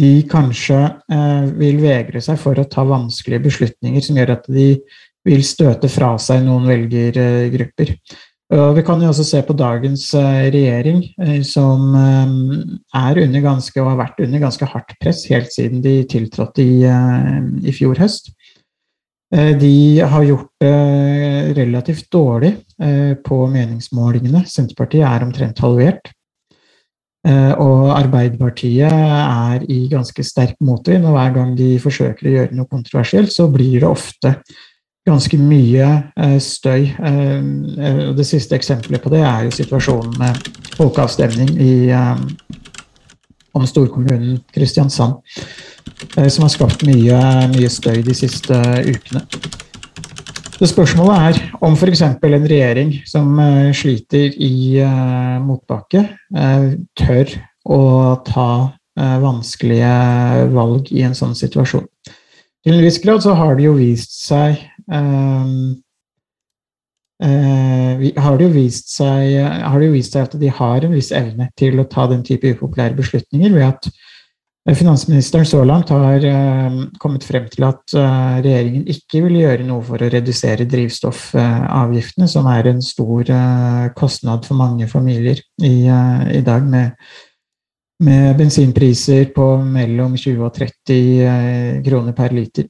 de 0.00 0.12
kanskje 0.30 0.78
eh, 1.12 1.46
vil 1.60 1.80
vegre 1.82 2.22
seg 2.24 2.38
for 2.40 2.56
å 2.56 2.68
ta 2.70 2.86
vanskelige 2.88 3.44
beslutninger 3.50 4.04
som 4.04 4.16
gjør 4.16 4.36
at 4.38 4.46
de 4.48 4.72
vil 5.28 5.42
støte 5.44 5.90
fra 5.92 6.14
seg 6.22 6.46
noen 6.46 6.68
velgergrupper. 6.70 7.96
Og 8.50 8.72
vi 8.74 8.82
kan 8.82 8.98
jo 8.98 9.12
også 9.12 9.24
se 9.28 9.40
på 9.46 9.54
dagens 9.54 10.08
eh, 10.18 10.48
regjering, 10.50 11.04
eh, 11.22 11.38
som 11.46 11.92
eh, 11.94 12.32
er 12.98 13.20
under 13.22 13.44
ganske, 13.44 13.76
og 13.78 13.92
har 13.92 14.00
vært 14.00 14.22
under 14.24 14.42
ganske 14.42 14.66
hardt 14.72 14.96
press 14.98 15.22
helt 15.30 15.52
siden 15.54 15.84
de 15.84 16.00
tiltrådte 16.10 16.64
i, 16.64 16.80
i 17.62 17.74
fjor 17.76 18.00
høst. 18.02 18.32
De 19.30 20.02
har 20.10 20.24
gjort 20.26 20.48
det 20.58 21.52
relativt 21.54 22.08
dårlig 22.10 22.48
på 23.22 23.36
meningsmålingene. 23.52 24.40
Senterpartiet 24.50 25.06
er 25.06 25.22
omtrent 25.22 25.62
halvert. 25.62 26.10
Eh, 27.28 27.52
Og 27.60 27.90
Arbeiderpartiet 27.92 28.88
er 28.88 29.64
i 29.68 29.82
ganske 29.90 30.24
sterk 30.24 30.56
motvind, 30.64 31.04
og 31.04 31.18
hver 31.18 31.34
gang 31.34 31.52
de 31.58 31.74
forsøker 31.82 32.26
å 32.26 32.34
gjøre 32.34 32.56
noe 32.56 32.70
kontroversielt, 32.70 33.32
så 33.32 33.48
blir 33.52 33.82
det 33.82 33.88
ofte 33.90 34.34
ganske 35.08 35.36
mye 35.36 35.88
eh, 36.16 36.38
støy. 36.40 36.88
Eh, 36.96 38.08
Det 38.16 38.26
siste 38.26 38.56
eksempelet 38.56 39.04
på 39.04 39.12
det 39.12 39.20
er 39.20 39.44
jo 39.44 39.52
situasjonen 39.52 40.16
med 40.20 40.48
folkeavstemning 40.78 41.52
i, 41.60 41.72
om 43.52 43.66
storkommunen 43.66 44.38
Kristiansand, 44.54 45.20
som 46.16 46.44
har 46.46 46.52
skapt 46.52 46.84
mye, 46.86 47.18
mye 47.52 47.68
støy 47.68 48.00
de 48.06 48.14
siste 48.16 48.56
ukene. 48.86 49.26
Så 50.60 50.66
spørsmålet 50.68 51.22
er 51.24 51.38
om 51.64 51.72
f.eks. 51.72 52.02
en 52.04 52.18
regjering 52.20 52.90
som 53.08 53.38
eh, 53.40 53.70
sliter 53.72 54.34
i 54.36 54.76
eh, 54.84 55.38
motbakke, 55.40 56.02
eh, 56.36 56.66
tør 57.00 57.32
å 57.64 57.80
ta 58.26 58.50
vanskelige 59.00 60.48
valg 60.52 60.90
i 60.92 61.00
en 61.06 61.14
sånn 61.16 61.32
situasjon. 61.38 61.86
Til 62.60 62.74
en 62.74 62.82
viss 62.84 62.98
grad 63.00 63.22
så 63.24 63.32
har 63.38 63.54
det 63.56 63.64
jo 63.64 63.72
vist 63.78 64.18
seg 64.18 64.58
um, 64.92 65.78
uh, 67.22 68.02
har 68.20 68.36
det, 68.36 68.44
jo 68.44 68.50
vist 68.50 68.92
seg, 68.92 69.38
har 69.40 69.78
det 69.80 69.88
jo 69.88 69.94
vist 69.94 70.18
seg 70.18 70.26
at 70.26 70.36
de 70.42 70.50
har 70.58 70.84
en 70.84 70.92
viss 70.92 71.08
evne 71.16 71.48
til 71.56 71.80
å 71.80 71.86
ta 71.88 72.04
den 72.10 72.26
type 72.26 72.50
upopulære 72.58 72.98
beslutninger, 72.98 73.54
ved 73.56 73.70
at 73.70 73.88
finansministeren 74.76 75.46
så 75.48 75.62
langt 75.64 75.88
har 75.94 76.24
eh, 76.26 76.76
kommet 77.00 77.24
frem 77.26 77.46
til 77.50 77.64
at 77.68 77.94
eh, 77.96 78.40
regjeringen 78.44 78.84
ikke 78.92 79.22
vil 79.24 79.38
gjøre 79.40 79.66
noe 79.66 79.82
for 79.86 80.02
å 80.02 80.10
redusere 80.12 80.68
drivstoffavgiftene, 80.70 82.28
som 82.30 82.48
er 82.52 82.68
en 82.70 82.82
stor 82.84 83.32
eh, 83.34 83.86
kostnad 83.96 84.46
for 84.46 84.60
mange 84.60 84.88
familier 84.90 85.40
i, 85.64 85.74
i 85.86 86.42
dag, 86.46 86.66
med, 86.68 86.92
med 88.06 88.36
bensinpriser 88.38 89.32
på 89.34 89.48
mellom 89.64 90.18
20 90.18 90.44
og 90.46 90.52
30 90.56 91.00
eh, 91.24 91.80
kroner 91.86 92.16
per 92.16 92.36
liter. 92.36 92.68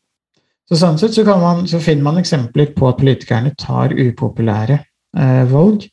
Så 0.71 0.79
sånn 0.79 1.01
sett 1.03 1.17
så, 1.17 1.25
man, 1.27 1.65
så 1.67 1.83
finner 1.83 2.07
man 2.07 2.21
eksempler 2.21 2.71
på 2.77 2.87
at 2.87 3.01
politikerne 3.01 3.51
tar 3.59 3.91
upopulære 3.91 4.79
eh, 4.79 5.45
valg. 5.51 5.89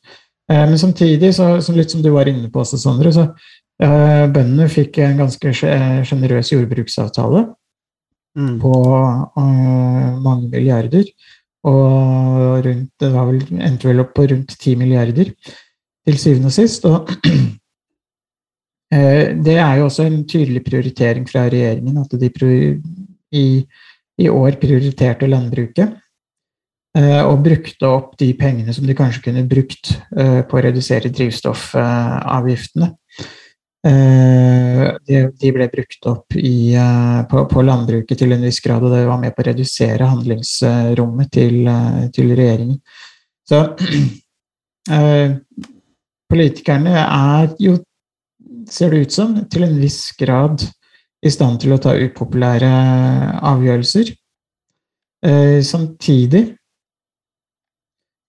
Eh, 0.51 0.65
men 0.69 0.77
samtidig, 0.77 1.33
så, 1.33 1.55
så 1.65 1.73
litt 1.73 1.91
som 1.91 2.03
du 2.05 2.11
var 2.13 2.29
inne 2.29 2.51
på 2.53 2.61
også, 2.61 2.77
Sondre, 2.81 3.09
så 3.13 3.31
bøndene 3.79 4.65
fikk 4.73 4.97
en 5.05 5.19
ganske 5.21 5.51
sje- 5.53 6.03
sjenerøs 6.07 6.49
jordbruksavtale 6.55 7.45
Mm. 8.37 8.59
på 8.61 8.71
eh, 9.41 10.17
mange 10.21 10.49
milliarder. 10.51 11.05
Og 11.65 12.61
rundt, 12.65 12.91
det 13.01 13.09
var 13.11 13.25
vel, 13.31 13.39
endte 13.65 13.87
vel 13.89 14.03
opp 14.03 14.13
på 14.15 14.27
rundt 14.29 14.53
10 14.59 14.75
milliarder 14.77 15.31
til 16.05 16.19
syvende 16.21 16.51
og 16.51 16.53
sist. 16.53 16.85
Og 16.85 17.09
eh, 18.93 19.33
det 19.41 19.57
er 19.57 19.79
jo 19.79 19.87
også 19.89 20.05
en 20.05 20.21
tydelig 20.29 20.61
prioritering 20.67 21.25
fra 21.29 21.47
regjeringen 21.49 21.97
at 21.97 22.13
de 22.21 22.29
i, 23.33 23.65
i 24.21 24.29
år 24.29 24.51
prioriterte 24.61 25.27
landbruket. 25.27 25.97
eh, 26.95 27.23
Og 27.25 27.41
brukte 27.43 27.87
opp 27.89 28.15
de 28.19 28.33
pengene 28.37 28.73
som 28.73 28.85
de 28.85 28.93
kanskje 28.95 29.23
kunne 29.31 29.47
brukt 29.49 29.97
eh, 30.15 30.43
på 30.45 30.57
å 30.57 30.63
redusere 30.69 31.09
drivstoffavgiftene. 31.09 32.93
Eh, 33.85 34.85
De, 35.07 35.51
ble 35.53 35.67
brukt 35.71 36.07
opp 36.09 36.35
i, 36.35 36.73
eh, 36.75 37.19
på, 37.29 37.43
på 37.51 37.63
landbruket 37.63 38.19
til 38.19 38.33
en 38.33 38.43
viss 38.43 38.59
grad, 38.63 38.83
og 38.83 38.91
det 38.95 39.05
var 39.07 39.19
med 39.21 39.35
på 39.35 39.43
å 39.43 39.47
redusere 39.49 40.09
handlingsrommet 40.09 41.31
til, 41.31 41.59
eh, 41.67 42.07
til 42.15 42.33
regjeringen. 42.35 42.79
Så 43.47 43.61
eh, 44.97 45.37
politikerne 46.27 46.95
er 47.05 47.53
jo 47.63 47.77
ser 48.69 48.91
det 48.91 49.07
ut 49.07 49.15
som, 49.15 49.35
til 49.47 49.63
en 49.67 49.77
viss 49.79 50.11
grad 50.19 50.63
i 51.23 51.31
stand 51.31 51.61
til 51.63 51.73
å 51.73 51.81
ta 51.81 51.95
upopulære 51.97 52.69
avgjørelser. 53.47 54.11
Eh, 55.25 55.59
samtidig 55.65 56.43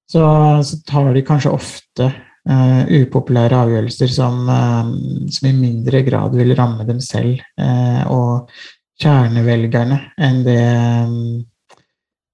så, 0.08 0.22
så, 0.64 0.78
tar 0.88 1.12
de 1.12 1.24
kanskje 1.26 1.52
ofte 1.52 2.08
uh, 2.48 2.82
upopulære 3.02 3.60
avgjørelser 3.62 4.10
som, 4.12 4.40
uh, 4.48 4.90
som, 5.32 5.48
i 5.48 5.54
mindre 5.56 6.02
grad 6.06 6.36
vil 6.38 6.54
ramme 6.58 6.86
dem 6.88 7.00
selv 7.04 7.38
uh, 7.60 8.02
og 8.12 8.52
kjernevelgerne 8.98 9.98
enn 10.26 10.40
det, 10.46 10.62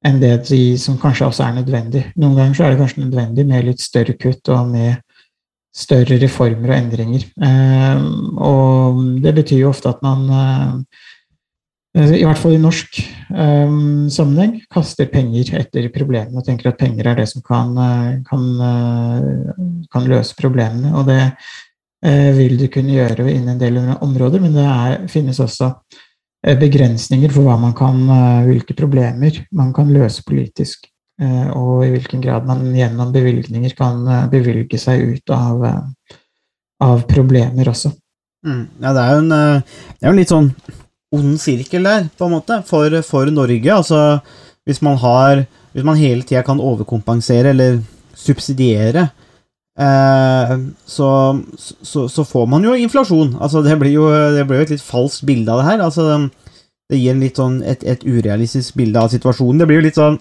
enn 0.04 0.20
det 0.22 0.34
de, 0.48 0.62
som 0.80 0.96
kanskje 1.00 1.28
også 1.28 1.44
er 1.44 1.58
nødvendig. 1.58 2.06
Noen 2.16 2.38
ganger 2.38 2.56
så 2.56 2.66
er 2.66 2.72
det 2.72 2.80
kanskje 2.80 3.04
nødvendig 3.04 3.44
med 3.50 3.66
litt 3.68 3.84
større 3.84 4.16
kutt 4.16 4.48
og 4.54 4.70
med 4.72 5.02
større 5.74 6.16
reformer 6.22 6.70
og 6.70 6.76
endringer. 6.78 7.24
og 8.38 9.00
det 9.20 9.32
betyr 9.34 9.64
jo 9.64 9.72
ofte 9.74 9.90
at 9.90 10.04
man 10.06 10.84
i 11.94 12.24
hvert 12.26 12.40
fall 12.42 12.56
i 12.56 12.58
norsk 12.58 12.96
um, 13.30 14.08
sammenheng, 14.10 14.56
kaster 14.72 15.06
penger 15.12 15.52
etter 15.60 15.86
problemene 15.94 16.40
og 16.40 16.46
tenker 16.46 16.72
at 16.72 16.80
penger 16.80 17.06
er 17.06 17.20
det 17.20 17.28
som 17.30 17.44
kan, 17.46 17.70
eh, 17.78 18.16
kan, 18.26 18.48
kan 19.92 20.08
løse 20.10 20.34
problemene. 20.34 20.90
Og 20.98 21.06
det 21.06 21.20
uh, 21.30 22.32
vil 22.34 22.58
du 22.58 22.66
kunne 22.74 22.96
gjøre 22.96 23.28
innen 23.30 23.54
en 23.54 23.62
del 23.62 23.78
områder, 23.94 24.42
men 24.42 24.58
det 24.58 24.66
er, 24.66 25.06
finnes 25.12 25.38
også 25.38 25.70
begrensninger 26.60 27.30
for 27.32 27.46
hva 27.46 27.54
man 27.56 27.72
kan, 27.78 28.02
hvilke 28.44 28.74
problemer 28.76 29.38
man 29.54 29.70
kan 29.72 29.94
løse 29.94 30.26
politisk. 30.26 30.90
Uh, 31.22 31.46
og 31.54 31.86
i 31.86 31.92
hvilken 31.94 32.24
grad 32.24 32.48
man 32.48 32.72
gjennom 32.74 33.14
bevilgninger 33.14 33.78
kan 33.78 34.02
bevilge 34.34 34.82
seg 34.82 35.14
ut 35.14 35.30
av, 35.30 35.62
av 36.82 37.06
problemer 37.06 37.70
også. 37.70 37.94
Mm. 38.44 38.64
Ja, 38.82 38.90
det 38.90 39.04
er 39.04 39.12
jo 39.14 39.20
en, 39.22 39.30
det 39.30 40.02
er 40.02 40.10
jo 40.10 40.18
litt 40.18 40.34
sånn 40.34 40.56
ond 41.14 41.36
sirkel 41.40 41.86
der, 41.86 42.08
på 42.18 42.28
en 42.28 42.36
måte, 42.36 42.60
for, 42.68 42.94
for 43.06 43.30
Norge. 43.32 43.70
Altså, 43.72 44.18
hvis 44.66 44.82
man 44.82 44.98
har 45.02 45.46
Hvis 45.74 45.82
man 45.82 45.96
hele 45.98 46.22
tida 46.22 46.44
kan 46.46 46.60
overkompensere 46.62 47.50
eller 47.50 47.80
subsidiere, 48.14 49.08
eh, 49.74 50.52
så, 50.86 51.08
så, 51.58 52.04
så, 52.08 52.24
får 52.24 52.46
man 52.46 52.62
jo 52.62 52.76
inflasjon. 52.78 53.32
Altså, 53.40 53.58
det 53.62 53.74
blir 53.80 53.90
jo, 53.90 54.04
det 54.06 54.44
blir 54.46 54.60
jo 54.60 54.66
et 54.68 54.70
litt 54.76 54.84
falskt 54.86 55.24
bilde 55.26 55.50
av 55.50 55.58
det 55.58 55.66
her. 55.66 55.82
Altså, 55.82 56.28
det 56.86 57.00
gir 57.00 57.18
litt 57.18 57.40
sånn 57.42 57.58
et, 57.66 57.82
et 57.82 58.06
urealistisk 58.06 58.78
bilde 58.78 59.02
av 59.02 59.10
situasjonen. 59.10 59.58
Det 59.58 59.66
blir 59.66 59.80
jo 59.80 59.86
litt 59.88 59.98
sånn 59.98 60.20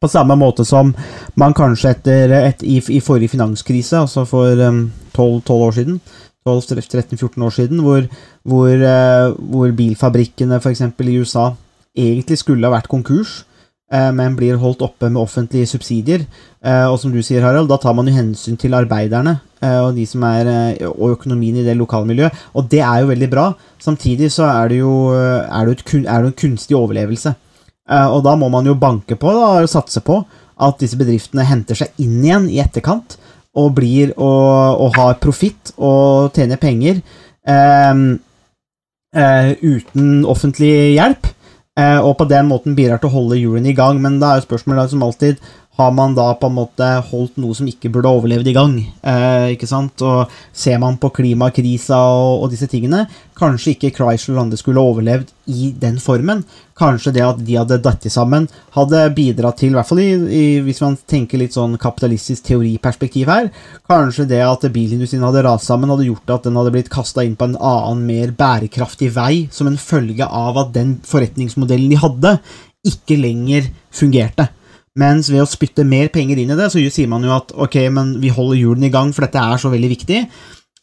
på 0.00 0.08
samme 0.08 0.36
måte 0.36 0.64
som 0.64 0.92
man 1.40 1.54
kanskje 1.56 1.94
etter 1.94 2.32
et, 2.36 2.62
i, 2.62 2.78
i, 2.80 3.00
forrige 3.00 3.32
finanskrise, 3.32 4.02
altså 4.04 4.26
for 4.28 4.60
tolv 5.16 5.40
um, 5.40 5.54
år 5.56 5.76
siden, 5.76 6.00
12-13-14 6.46 7.42
år 7.42 7.54
siden, 7.54 7.82
hvor, 7.84 8.06
hvor, 8.46 8.70
eh, 8.70 9.34
hvor 9.50 9.74
bilfabrikkene 9.76 10.60
f.eks. 10.60 10.84
i 10.86 11.18
USA 11.18 11.50
egentlig 11.96 12.38
skulle 12.40 12.66
ha 12.66 12.74
vært 12.76 12.90
konkurs, 12.92 13.40
eh, 13.92 14.12
men 14.14 14.36
blir 14.38 14.60
holdt 14.62 14.84
oppe 14.86 15.10
med 15.10 15.22
offentlige 15.22 15.72
subsidier. 15.74 16.26
Eh, 16.62 16.86
og 16.86 17.00
som 17.02 17.12
du 17.12 17.18
sier, 17.22 17.42
Harald, 17.42 17.68
da 17.70 17.80
tar 17.82 17.96
man 17.98 18.06
jo 18.06 18.14
hensyn 18.14 18.58
til 18.60 18.76
arbeiderne 18.78 19.40
og, 19.66 19.96
er, 19.96 20.48
og 20.92 21.14
økonomien 21.16 21.56
i 21.56 21.64
det 21.64 21.74
lokalmiljøet, 21.80 22.42
og 22.54 22.68
det 22.70 22.82
er 22.84 23.00
jo 23.02 23.08
veldig 23.08 23.28
bra. 23.32 23.46
Samtidig 23.82 24.28
så 24.30 24.44
er 24.50 24.68
det 24.70 24.82
jo, 24.82 24.92
er 25.16 25.66
det 25.66 25.78
et, 25.78 25.94
er 26.04 26.22
det 26.22 26.28
en 26.28 26.40
kunstig 26.44 26.76
overlevelse. 26.76 27.32
Og 28.12 28.20
da 28.26 28.34
må 28.38 28.50
man 28.52 28.66
jo 28.68 28.76
banke 28.78 29.16
på 29.18 29.32
da, 29.32 29.48
og 29.64 29.70
satse 29.70 30.02
på 30.04 30.20
at 30.62 30.78
disse 30.82 30.98
bedriftene 31.00 31.46
henter 31.48 31.78
seg 31.80 31.98
inn 32.04 32.20
igjen 32.20 32.50
i 32.52 32.60
etterkant 32.62 33.16
og 33.56 33.72
blir 33.78 34.12
og, 34.16 34.82
og 34.84 34.98
har 34.98 35.18
profitt 35.22 35.72
og 35.76 36.34
tjener 36.36 36.60
penger 36.60 37.00
eh, 37.48 38.02
eh, 39.16 39.50
uten 39.62 40.24
offentlig 40.28 40.72
hjelp, 40.96 41.30
eh, 41.78 41.98
og 42.00 42.16
på 42.20 42.28
den 42.30 42.50
måten 42.50 42.76
bidrar 42.78 43.00
til 43.02 43.10
å 43.10 43.16
holde 43.16 43.40
hjulene 43.40 43.72
i 43.72 43.76
gang. 43.76 44.00
Men 44.02 44.20
da 44.20 44.34
er 44.34 44.42
jo 44.42 44.48
spørsmålet 44.50 44.92
som 44.92 45.04
alltid 45.06 45.40
har 45.76 45.92
man 45.92 46.14
da 46.16 46.30
på 46.40 46.48
en 46.48 46.56
måte 46.56 46.86
holdt 47.10 47.36
noe 47.40 47.54
som 47.56 47.66
ikke 47.68 47.90
burde 47.92 48.08
overlevd 48.08 48.48
i 48.48 48.54
gang? 48.56 48.76
Eh, 48.80 49.52
ikke 49.52 49.68
sant? 49.68 50.00
Og 50.00 50.32
ser 50.56 50.78
man 50.80 50.96
på 51.00 51.10
klimakrisa 51.18 51.98
og, 52.00 52.44
og, 52.44 52.46
disse 52.52 52.68
tingene, 52.72 53.02
kanskje 53.36 53.74
ikke 53.74 53.92
Chrysler 53.98 54.38
Lande 54.38 54.56
skulle 54.56 54.80
overlevd 54.80 55.34
i 55.52 55.68
den 55.76 55.98
formen. 56.00 56.46
Kanskje 56.80 57.12
det 57.18 57.24
at 57.26 57.44
de 57.44 57.58
hadde 57.60 57.80
datt 57.84 58.08
sammen, 58.12 58.48
hadde 58.72 59.04
bidratt 59.16 59.60
til, 59.60 59.74
i 59.74 59.76
hvert 59.76 59.88
fall 59.88 60.00
i, 60.00 60.08
i, 60.16 60.42
hvis 60.64 60.80
man 60.84 60.96
tenker 61.08 61.40
litt 61.40 61.56
sånn 61.56 61.76
kapitalistisk 61.80 62.48
teoriperspektiv 62.48 63.28
her, 63.32 63.52
kanskje 63.88 64.28
det 64.32 64.42
at 64.48 64.64
bilindustrien 64.72 65.24
hadde 65.28 65.44
rast 65.44 65.68
sammen, 65.68 65.92
hadde 65.92 66.08
gjort 66.08 66.38
at 66.38 66.48
den 66.48 66.56
hadde 66.56 66.72
blitt 66.72 66.92
kasta 66.92 67.24
inn 67.24 67.36
på 67.36 67.50
en 67.50 67.56
annen, 67.60 68.04
mer 68.08 68.32
bærekraftig 68.36 69.12
vei, 69.16 69.46
som 69.52 69.68
en 69.68 69.80
følge 69.80 70.24
av 70.24 70.56
at 70.64 70.72
den 70.76 70.96
forretningsmodellen 71.04 71.92
de 71.92 72.00
hadde, 72.00 72.38
ikke 72.86 73.20
lenger 73.20 73.68
fungerte. 73.94 74.50
Mens 74.96 75.28
ved 75.32 75.42
å 75.44 75.48
spytte 75.48 75.84
mer 75.84 76.08
penger 76.12 76.40
inn 76.40 76.52
i 76.54 76.58
det, 76.58 76.70
så 76.72 76.80
sier 76.80 77.10
man 77.10 77.24
jo 77.26 77.34
at 77.36 77.52
ok, 77.52 77.76
men 77.92 78.14
vi 78.22 78.32
holder 78.32 78.60
hjulene 78.60 78.88
i 78.88 78.94
gang, 78.94 79.12
for 79.12 79.26
dette 79.26 79.42
er 79.42 79.60
så 79.60 79.72
veldig 79.72 79.90
viktig. 79.92 80.22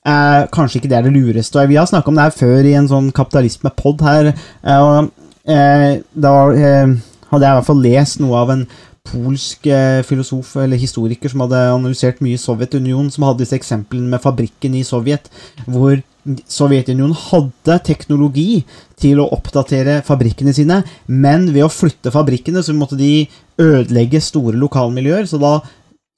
Eh, 0.04 0.42
kanskje 0.54 0.82
ikke 0.82 0.92
det 0.92 1.00
er 1.00 1.08
det 1.08 1.16
lureste. 1.16 1.68
Vi 1.70 1.80
har 1.80 1.88
snakka 1.90 2.12
om 2.12 2.20
det 2.20 2.28
her 2.28 2.38
før 2.38 2.68
i 2.68 2.76
en 2.78 2.90
sånn 2.92 3.12
kapitalismepod 3.16 4.04
her. 4.06 4.34
Eh, 4.34 4.80
og 4.80 5.12
eh, 5.50 6.02
Da 6.14 6.34
eh, 6.54 6.96
hadde 7.32 7.46
jeg 7.46 7.54
i 7.54 7.60
hvert 7.60 7.70
fall 7.70 7.86
lest 7.86 8.22
noe 8.22 8.42
av 8.44 8.54
en 8.54 8.66
polsk 9.08 9.68
eh, 9.68 10.02
filosof 10.08 10.56
eller 10.64 10.80
historiker 10.80 11.32
som 11.32 11.44
hadde 11.44 11.60
analysert 11.74 12.22
mye 12.24 12.40
Sovjetunionen, 12.40 13.12
som 13.12 13.26
hadde 13.28 13.44
disse 13.44 13.58
eksemplene 13.58 14.12
med 14.14 14.24
fabrikken 14.24 14.78
i 14.80 14.86
Sovjet, 14.88 15.30
hvor 15.66 15.98
Sovjetunionen 16.24 17.16
hadde 17.18 17.78
teknologi 17.84 18.64
til 19.00 19.20
å 19.20 19.28
oppdatere 19.36 20.00
fabrikkene 20.08 20.54
sine, 20.56 20.82
men 21.08 21.50
ved 21.52 21.68
å 21.68 21.72
flytte 21.72 22.14
fabrikkene 22.14 22.64
så 22.64 22.76
måtte 22.78 23.00
de 23.00 23.26
ødelegge 23.60 24.22
store 24.24 24.56
lokalmiljøer. 24.62 25.28
Så 25.28 25.40
da 25.42 25.58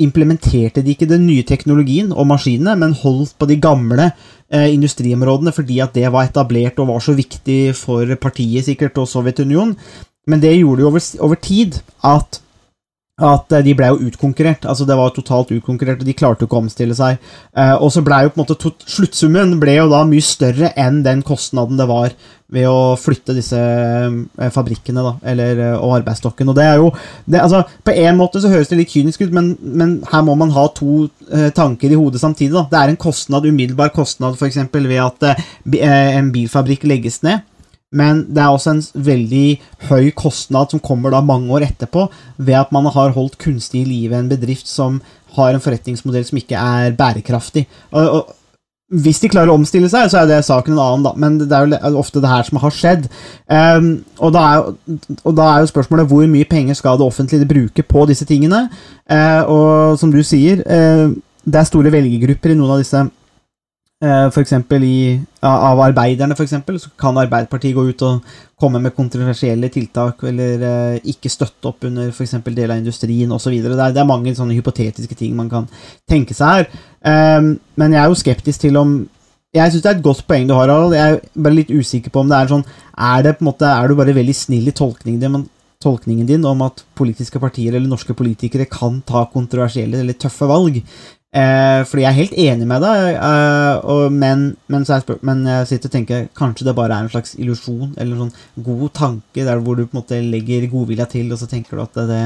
implementerte 0.01 0.83
de 0.83 0.93
ikke 0.93 1.07
den 1.09 1.25
nye 1.25 1.45
teknologien 1.47 2.11
og 2.13 2.27
maskinene, 2.29 2.75
men 2.77 2.95
holdt 2.99 3.35
på 3.39 3.47
de 3.49 3.57
gamle 3.63 4.09
eh, 4.11 4.69
industriområdene 4.73 5.53
fordi 5.55 5.79
at 5.83 5.95
det 5.95 6.11
var 6.13 6.27
etablert 6.27 6.79
og 6.83 6.91
var 6.91 7.03
så 7.03 7.15
viktig 7.17 7.75
for 7.79 8.09
partiet 8.21 8.67
sikkert 8.67 8.99
og 9.01 9.09
Sovjetunionen. 9.09 9.77
Men 10.25 10.41
det 10.41 10.55
gjorde 10.57 10.81
jo 10.81 10.89
over, 10.89 11.05
over 11.21 11.39
tid 11.39 11.79
at 12.05 12.41
at 13.15 13.54
eh, 13.56 13.63
de 13.63 13.73
ble 13.78 13.88
jo 13.93 14.10
utkonkurrert. 14.10 14.65
altså 14.67 14.86
Det 14.86 14.95
var 14.99 15.13
totalt 15.15 15.51
utkonkurrert, 15.56 16.01
og 16.01 16.08
de 16.08 16.15
klarte 16.17 16.43
jo 16.43 16.49
ikke 16.49 16.58
å 16.60 16.63
omstille 16.65 16.95
seg. 16.97 17.21
Eh, 17.56 17.75
og 17.80 17.91
så 17.93 18.04
ble 18.04 18.25
jo 18.25 18.34
på 18.34 18.41
en 18.41 18.43
måte 18.43 18.73
Sluttsummen 18.91 19.56
ble 19.62 19.78
jo 19.78 19.86
da 19.91 20.04
mye 20.08 20.23
større 20.23 20.73
enn 20.75 21.01
den 21.06 21.23
kostnaden 21.23 21.80
det 21.80 21.88
var 21.88 22.15
ved 22.51 22.67
å 22.69 22.93
flytte 22.99 23.34
disse 23.34 23.58
eh, 23.58 24.51
fabrikkene 24.54 25.06
da, 25.06 25.15
eller, 25.32 25.63
og 25.80 25.95
arbeidsstokken. 26.01 26.51
Og 26.51 26.60
det 26.60 26.67
er 26.67 26.84
jo 26.84 26.91
det, 27.23 27.39
altså, 27.39 27.63
På 27.88 27.95
en 27.95 28.19
måte 28.19 28.43
så 28.43 28.51
høres 28.51 28.69
det 28.69 28.82
litt 28.82 28.91
kynisk 28.91 29.23
ut, 29.23 29.34
men, 29.34 29.54
men 29.63 29.97
her 30.12 30.28
må 30.28 30.36
man 30.36 30.51
ha 30.56 30.67
to 30.75 31.08
tanker 31.56 31.91
i 31.91 31.97
hodet 31.97 32.19
samtidig. 32.21 32.54
da. 32.54 32.67
Det 32.69 32.82
er 32.82 32.91
en 32.91 33.04
kostnad, 33.08 33.47
umiddelbar 33.47 33.95
kostnad 33.95 34.36
f.eks. 34.36 34.60
ved 34.75 34.99
at 35.01 35.32
en 35.63 36.32
bilfabrikk 36.36 36.84
legges 36.91 37.23
ned. 37.23 37.47
Men 37.95 38.25
det 38.27 38.43
er 38.43 38.53
også 38.53 38.75
en 38.75 38.84
veldig 39.08 39.45
høy 39.89 40.10
kostnad 40.17 40.73
som 40.73 40.84
kommer 40.84 41.13
da 41.13 41.23
mange 41.23 41.51
år 41.55 41.67
etterpå, 41.69 42.08
ved 42.38 42.60
at 42.60 42.73
man 42.75 42.89
har 42.91 43.15
holdt 43.15 43.39
kunstig 43.41 43.86
i 43.86 43.89
live 43.89 44.17
en 44.17 44.31
bedrift 44.31 44.67
som 44.69 44.99
har 45.36 45.55
en 45.55 45.63
forretningsmodell 45.63 46.25
som 46.27 46.39
ikke 46.39 46.60
er 46.60 46.95
bærekraftig. 46.97 47.65
Og, 47.91 48.10
og, 48.19 48.34
hvis 49.01 49.17
de 49.19 49.29
klarer 49.34 49.49
å 49.49 49.55
omstille 49.58 49.89
seg, 49.89 50.12
så 50.12 50.21
er 50.21 50.27
det 50.29 50.43
saken 50.45 50.75
en 50.75 50.81
annen, 50.84 51.05
da. 51.08 51.13
Men 51.17 51.39
det 51.41 51.49
er 51.49 51.65
jo 51.65 51.99
ofte 51.99 52.21
det 52.21 52.29
her 52.29 52.45
som 52.45 52.60
har 52.62 52.73
skjedd. 52.73 53.08
Um, 53.49 53.88
og, 54.19 54.29
da 54.36 54.43
er, 54.45 54.67
og, 55.23 55.31
da 55.34 55.47
er, 55.47 55.63
jo 55.63 55.71
spørsmålet 55.71 56.12
hvor 56.12 56.27
mye 56.29 56.47
penger 56.49 56.77
skal 56.77 56.99
det 56.99 57.08
offentlige 57.08 57.49
bruke 57.49 57.86
på 57.89 58.05
disse 58.12 58.27
tingene? 58.29 58.67
Uh, 59.10 59.41
og 59.49 59.97
som 59.99 60.13
du 60.13 60.21
sier, 60.23 60.62
uh, 60.69 61.10
det 61.45 61.62
er 61.62 61.67
store 61.67 61.93
velgergrupper 61.93 62.53
i 62.53 62.60
noen 62.60 62.75
av 62.75 62.84
disse 62.84 63.01
for 64.03 64.84
i, 64.84 65.21
av 65.41 65.79
arbeiderne, 65.79 66.36
f.eks., 66.36 66.55
så 66.84 66.89
kan 66.99 67.15
Arbeiderpartiet 67.17 67.75
gå 67.75 67.86
ut 67.88 68.01
og 68.03 68.25
komme 68.60 68.81
med 68.84 68.95
kontroversielle 68.95 69.69
tiltak, 69.71 70.23
eller 70.27 70.65
eh, 70.67 71.08
ikke 71.12 71.31
støtte 71.31 71.69
opp 71.69 71.88
under 71.88 72.12
f.eks. 72.12 72.36
del 72.43 72.71
av 72.71 72.77
industrien 72.77 73.31
osv. 73.31 73.55
Det, 73.55 73.71
er, 73.71 73.95
det 73.95 74.03
er 74.03 74.10
mange 74.10 74.36
sånne 74.36 74.55
hypotetiske 74.58 75.15
ting 75.15 75.36
man 75.36 75.49
kan 75.51 75.67
tenke 76.10 76.36
seg 76.36 76.60
her. 76.60 76.69
Um, 77.05 77.53
men 77.79 77.95
jeg 77.95 78.01
er 78.01 78.12
jo 78.12 78.17
skeptisk 78.17 78.65
til 78.65 78.79
om 78.81 78.95
Jeg 79.55 79.71
syns 79.71 79.84
det 79.86 79.89
er 79.91 79.97
et 79.99 80.03
godt 80.03 80.25
poeng 80.27 80.47
du 80.49 80.55
har, 80.55 80.67
Harald. 80.67 80.95
Jeg 80.97 81.15
er 81.15 81.43
bare 81.45 81.55
litt 81.55 81.71
usikker 81.71 82.12
på 82.12 82.23
om 82.25 82.31
det 82.31 82.36
er 82.36 82.49
sånn 82.49 82.63
Er, 82.65 83.21
det 83.23 83.38
måte, 83.45 83.69
er 83.69 83.88
du 83.88 83.95
bare 83.95 84.15
veldig 84.15 84.36
snill 84.36 84.67
i 84.67 84.73
tolkningen 84.75 85.21
din, 85.21 85.45
tolkningen 85.79 86.27
din 86.27 86.47
om 86.49 86.63
at 86.65 86.84
politiske 86.97 87.39
partier 87.39 87.77
eller 87.77 87.88
norske 87.88 88.15
politikere 88.17 88.67
kan 88.67 88.99
ta 89.08 89.23
kontroversielle 89.31 90.01
eller 90.01 90.17
tøffe 90.19 90.49
valg. 90.49 90.81
Eh, 91.36 91.82
fordi 91.84 92.06
jeg 92.06 92.08
er 92.13 92.15
helt 92.15 92.36
enig 92.39 92.65
med 92.69 92.80
deg, 92.80 93.17
eh, 93.19 93.82
og, 93.91 94.13
men, 94.15 94.45
men, 94.71 94.86
jeg 94.88 95.17
men, 95.28 95.41
jeg 95.50 95.67
sitter 95.67 95.89
og 95.89 95.95
tenker 95.98 96.21
kanskje 96.38 96.69
det 96.69 96.74
bare 96.78 96.95
er 96.95 97.04
en 97.04 97.12
slags 97.12 97.36
illusjon, 97.36 97.89
eller 98.00 98.13
en 98.13 98.21
sånn 98.24 98.63
god 98.63 98.93
tanke, 98.95 99.43
der 99.43 99.60
hvor 99.60 99.76
du 99.76 99.84
på 99.84 99.98
en 99.98 100.00
måte 100.00 100.21
legger 100.24 100.69
godvilja 100.71 101.10
til, 101.12 101.28
og 101.36 101.41
så 101.41 101.50
tenker 101.52 101.76
du 101.76 101.84
at 101.84 102.00
det, 102.08 102.21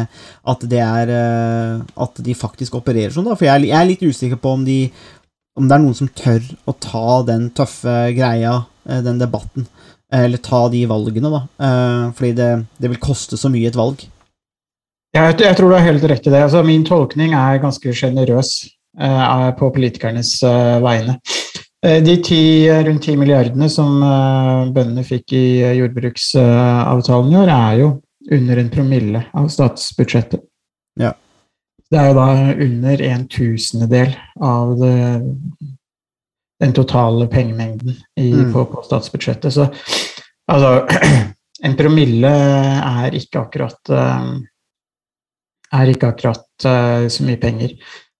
at 0.53 0.67
det 0.69 0.83
er 0.85 1.15
eh, 1.15 1.81
At 2.05 2.21
de 2.21 2.37
faktisk 2.37 2.77
opererer 2.77 3.15
sånn, 3.15 3.25
da. 3.25 3.33
For 3.39 3.49
jeg, 3.49 3.65
jeg, 3.71 3.79
er 3.79 3.89
litt 3.89 4.05
usikker 4.05 4.37
på 4.37 4.53
om 4.59 4.67
de 4.67 4.77
om 5.57 5.65
det 5.67 5.75
er 5.75 5.81
noen 5.81 5.97
som 5.97 6.13
tør 6.13 6.45
å 6.69 6.77
ta 6.77 7.19
den 7.27 7.49
tøffe 7.57 7.97
greia, 8.13 8.59
eh, 8.85 9.01
den 9.03 9.17
debatten, 9.17 9.65
eh, 10.13 10.27
eller 10.29 10.45
ta 10.45 10.67
de 10.69 10.85
valgene, 10.87 11.33
da. 11.33 11.45
Fordi 12.13 12.35
det, 12.37 12.51
det 12.77 12.93
vil 12.93 13.01
koste 13.09 13.41
så 13.41 13.49
mye 13.49 13.73
et 13.73 13.79
valg. 13.79 14.05
Jeg, 15.17 15.39
jeg 15.41 15.57
tror 15.57 15.71
du 15.71 15.81
har 15.81 15.87
helt 15.89 16.05
rett 16.05 16.27
i 16.29 16.31
det. 16.35 16.45
Altså, 16.45 16.61
min 16.61 16.85
tolkning 16.85 17.33
er 17.33 17.63
ganske 17.63 17.97
sjenerøs 17.97 18.59
eh, 18.99 19.49
på 19.59 19.69
politikernes 19.75 20.43
eh, 20.43 20.75
vegne. 20.83 21.15
Eh, 21.85 22.03
de 22.03 22.17
ti, 22.23 22.41
rundt 22.83 23.03
ti 23.05 23.15
milliardene 23.17 23.69
som 23.71 24.01
bøndene 24.75 25.03
fikk 25.07 25.33
i 25.37 25.45
jordbruksavtalen 25.79 27.33
i 27.33 27.39
år, 27.39 27.51
er 27.55 27.79
jo 27.83 27.89
under 28.35 28.59
en 28.61 28.69
promille 28.69 29.23
av 29.33 29.47
statsbudsjettet. 29.49 30.43
Ja. 30.99 31.13
Det 31.89 31.97
er 31.97 32.11
jo 32.11 32.17
da 32.19 32.27
under 32.67 33.01
en 33.07 33.23
tusendedel 33.31 34.11
av 34.45 34.75
det, 34.77 34.97
den 36.61 36.75
totale 36.75 37.25
pengemengden 37.31 37.95
i, 38.19 38.27
Mm. 38.33 38.51
på, 38.53 38.65
på 38.69 38.83
statsbudsjettet. 38.85 39.53
Så 39.53 39.69
altså 40.51 40.85
En 41.63 41.73
promille 41.75 42.29
er 42.31 43.15
ikke 43.17 43.41
akkurat 43.41 43.89
er 45.75 45.89
ikke 45.91 46.07
akkurat 46.13 46.67
så 47.11 47.25
mye 47.27 47.35
penger. 47.41 47.73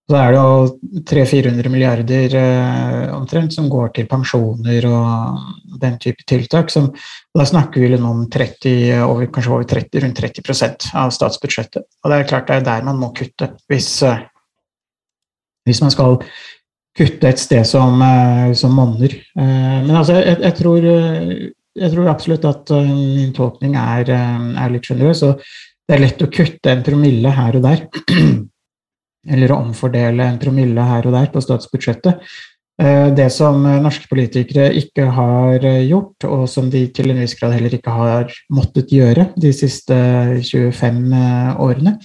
Så 0.09 0.17
er 0.17 0.33
det 0.33 0.39
jo 0.41 1.01
300-400 1.05 1.69
milliarder 1.69 2.35
eh, 2.39 3.11
omtrent 3.13 3.53
som 3.53 3.67
går 3.69 3.91
til 3.93 4.07
pensjoner 4.09 4.87
og 4.89 5.77
den 5.83 5.99
type 6.01 6.25
tiltak. 6.25 6.73
Som, 6.73 6.89
da 7.37 7.45
snakker 7.45 7.83
vi 7.83 7.99
om 7.99 8.23
30, 8.33 9.03
over, 9.05 9.27
kanskje 9.29 9.53
over 9.53 9.67
30, 9.69 10.01
rundt 10.07 10.23
30 10.23 10.89
av 10.97 11.13
statsbudsjettet. 11.13 11.85
Og 12.01 12.09
det 12.09 12.17
er 12.17 12.29
klart 12.31 12.49
det 12.49 12.57
er 12.57 12.65
der 12.71 12.89
man 12.89 12.97
må 12.97 13.11
kutte 13.13 13.51
hvis, 13.69 13.91
eh, 14.01 14.25
hvis 15.69 15.83
man 15.85 15.93
skal 15.93 16.17
kutte 16.97 17.29
et 17.29 17.39
sted 17.39 17.65
som, 17.69 18.01
eh, 18.01 18.53
som 18.57 18.73
monner. 18.73 19.13
Eh, 19.13 19.79
Men 19.85 19.95
altså, 19.95 20.17
jeg, 20.17 20.41
jeg, 20.41 20.55
tror, 20.57 20.77
eh, 20.77 21.49
jeg 21.77 21.93
tror 21.93 22.09
absolutt 22.09 22.45
at 22.49 22.71
eh, 22.71 22.93
min 22.93 23.33
tolkning 23.37 23.77
er, 23.77 24.09
er 24.09 24.73
litt 24.73 24.89
sjenerøs. 24.89 25.23
og 25.29 25.43
det 25.89 25.95
er 25.95 26.01
lett 26.03 26.21
å 26.21 26.29
kutte 26.29 26.69
en 26.69 26.83
promille 26.85 27.29
her 27.33 27.55
og 27.57 27.63
der. 27.65 27.85
Eller 29.27 29.51
å 29.51 29.59
omfordele 29.65 30.23
en 30.23 30.39
promille 30.39 30.85
her 30.91 31.07
og 31.07 31.15
der 31.17 31.27
på 31.33 31.41
statsbudsjettet. 31.43 32.23
Eh, 32.79 33.11
Det 33.11 33.27
som 33.31 33.65
eh, 33.65 33.81
norske 33.83 34.07
politikere 34.07 34.69
ikke 34.79 35.09
har 35.11 35.65
eh, 35.67 35.87
gjort, 35.89 36.23
og 36.23 36.47
som 36.47 36.69
de 36.71 36.85
til 36.95 37.11
en 37.11 37.19
viss 37.19 37.35
grad 37.35 37.57
heller 37.57 37.75
ikke 37.75 37.91
har 37.91 38.35
måttet 38.55 38.93
gjøre 38.95 39.33
de 39.35 39.51
siste 39.53 39.95
25 40.39 41.01
eh, 41.13 41.59
årene, 41.59 41.97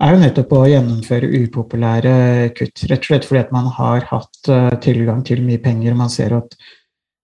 er 0.00 0.12
jo 0.14 0.20
nettopp 0.20 0.52
å 0.56 0.66
gjennomføre 0.68 1.28
upopulære 1.44 2.12
kutt. 2.56 2.84
Rett 2.88 3.00
og 3.00 3.08
slett 3.08 3.26
fordi 3.28 3.40
at 3.40 3.50
man 3.52 3.66
har 3.76 4.06
hatt 4.08 4.48
tilgang 4.80 5.20
til 5.28 5.42
mye 5.44 5.60
penger. 5.60 5.92
og 5.92 5.98
Man 5.98 6.12
ser 6.12 6.32
at 6.38 6.56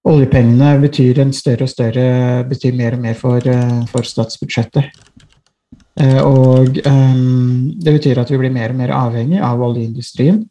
oljepengene 0.05 0.75
betyr 0.83 1.22
en 1.25 1.33
større 1.33 1.64
og 1.64 1.72
større, 1.72 2.44
betyr 2.44 2.77
mer 2.77 2.99
og 2.99 3.01
mer 3.07 3.16
for, 3.16 3.49
for 3.88 4.05
statsbudsjettet. 4.05 4.92
Eh, 6.00 6.20
Og 6.20 6.76
ehm, 6.85 7.72
det 7.80 7.94
betyr 7.96 8.20
at 8.20 8.30
vi 8.30 8.40
blir 8.40 8.52
mer 8.52 8.74
og 8.74 8.80
mer 8.82 8.92
avhengig 8.96 9.40
av 9.40 9.62
oljeindustrien, 9.64 10.42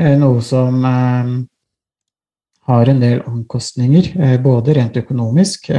eh, 0.00 0.16
noe 0.16 0.40
som 0.44 0.80
ehm, 0.88 1.36
har 2.66 2.90
en 2.90 3.02
del 3.02 3.20
omkostninger, 3.28 4.10
eh, 4.16 4.36
både 4.42 4.74
rent 4.74 4.96
økonomisk, 4.96 5.70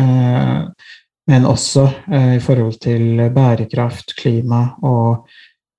men 1.27 1.43
også 1.43 1.82
i 2.08 2.39
forhold 2.39 2.77
til 2.80 3.19
bærekraft, 3.36 4.13
klima 4.15 4.62
og 4.80 5.25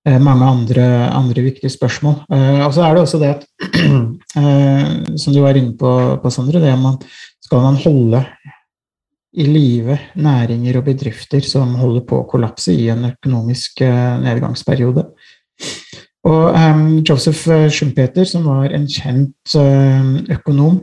mange 0.05 0.45
andre, 0.45 0.85
andre 1.09 1.45
viktige 1.47 1.73
spørsmål. 1.73 2.19
Og 2.67 2.75
så 2.77 2.83
er 2.85 2.93
det 2.93 3.01
også 3.01 3.21
det 3.23 3.31
at, 3.33 3.47
som 5.23 5.33
du 5.33 5.41
var 5.41 5.57
inne 5.57 5.73
på, 5.81 5.93
på 6.21 6.33
Sondre, 6.35 6.61
det 6.61 6.75
man, 6.77 7.01
skal 7.41 7.65
man 7.65 7.81
holde 7.81 8.21
i 9.37 9.45
live 9.45 9.99
næringer 10.17 10.79
og 10.79 10.87
bedrifter 10.87 11.45
som 11.45 11.75
holder 11.77 12.05
på 12.09 12.23
å 12.23 12.29
kollapse 12.29 12.73
i 12.73 12.89
en 12.93 13.11
økonomisk 13.11 13.83
eh, 13.85 14.15
nedgangsperiode. 14.23 15.05
Og 16.29 16.55
um, 16.55 16.87
Joseph 17.09 17.49
eh, 17.53 17.69
Schumpeter, 17.71 18.25
som 18.25 18.47
var 18.49 18.73
en 18.75 18.87
kjent 18.91 19.55
uh, 19.57 20.17
økonom 20.35 20.81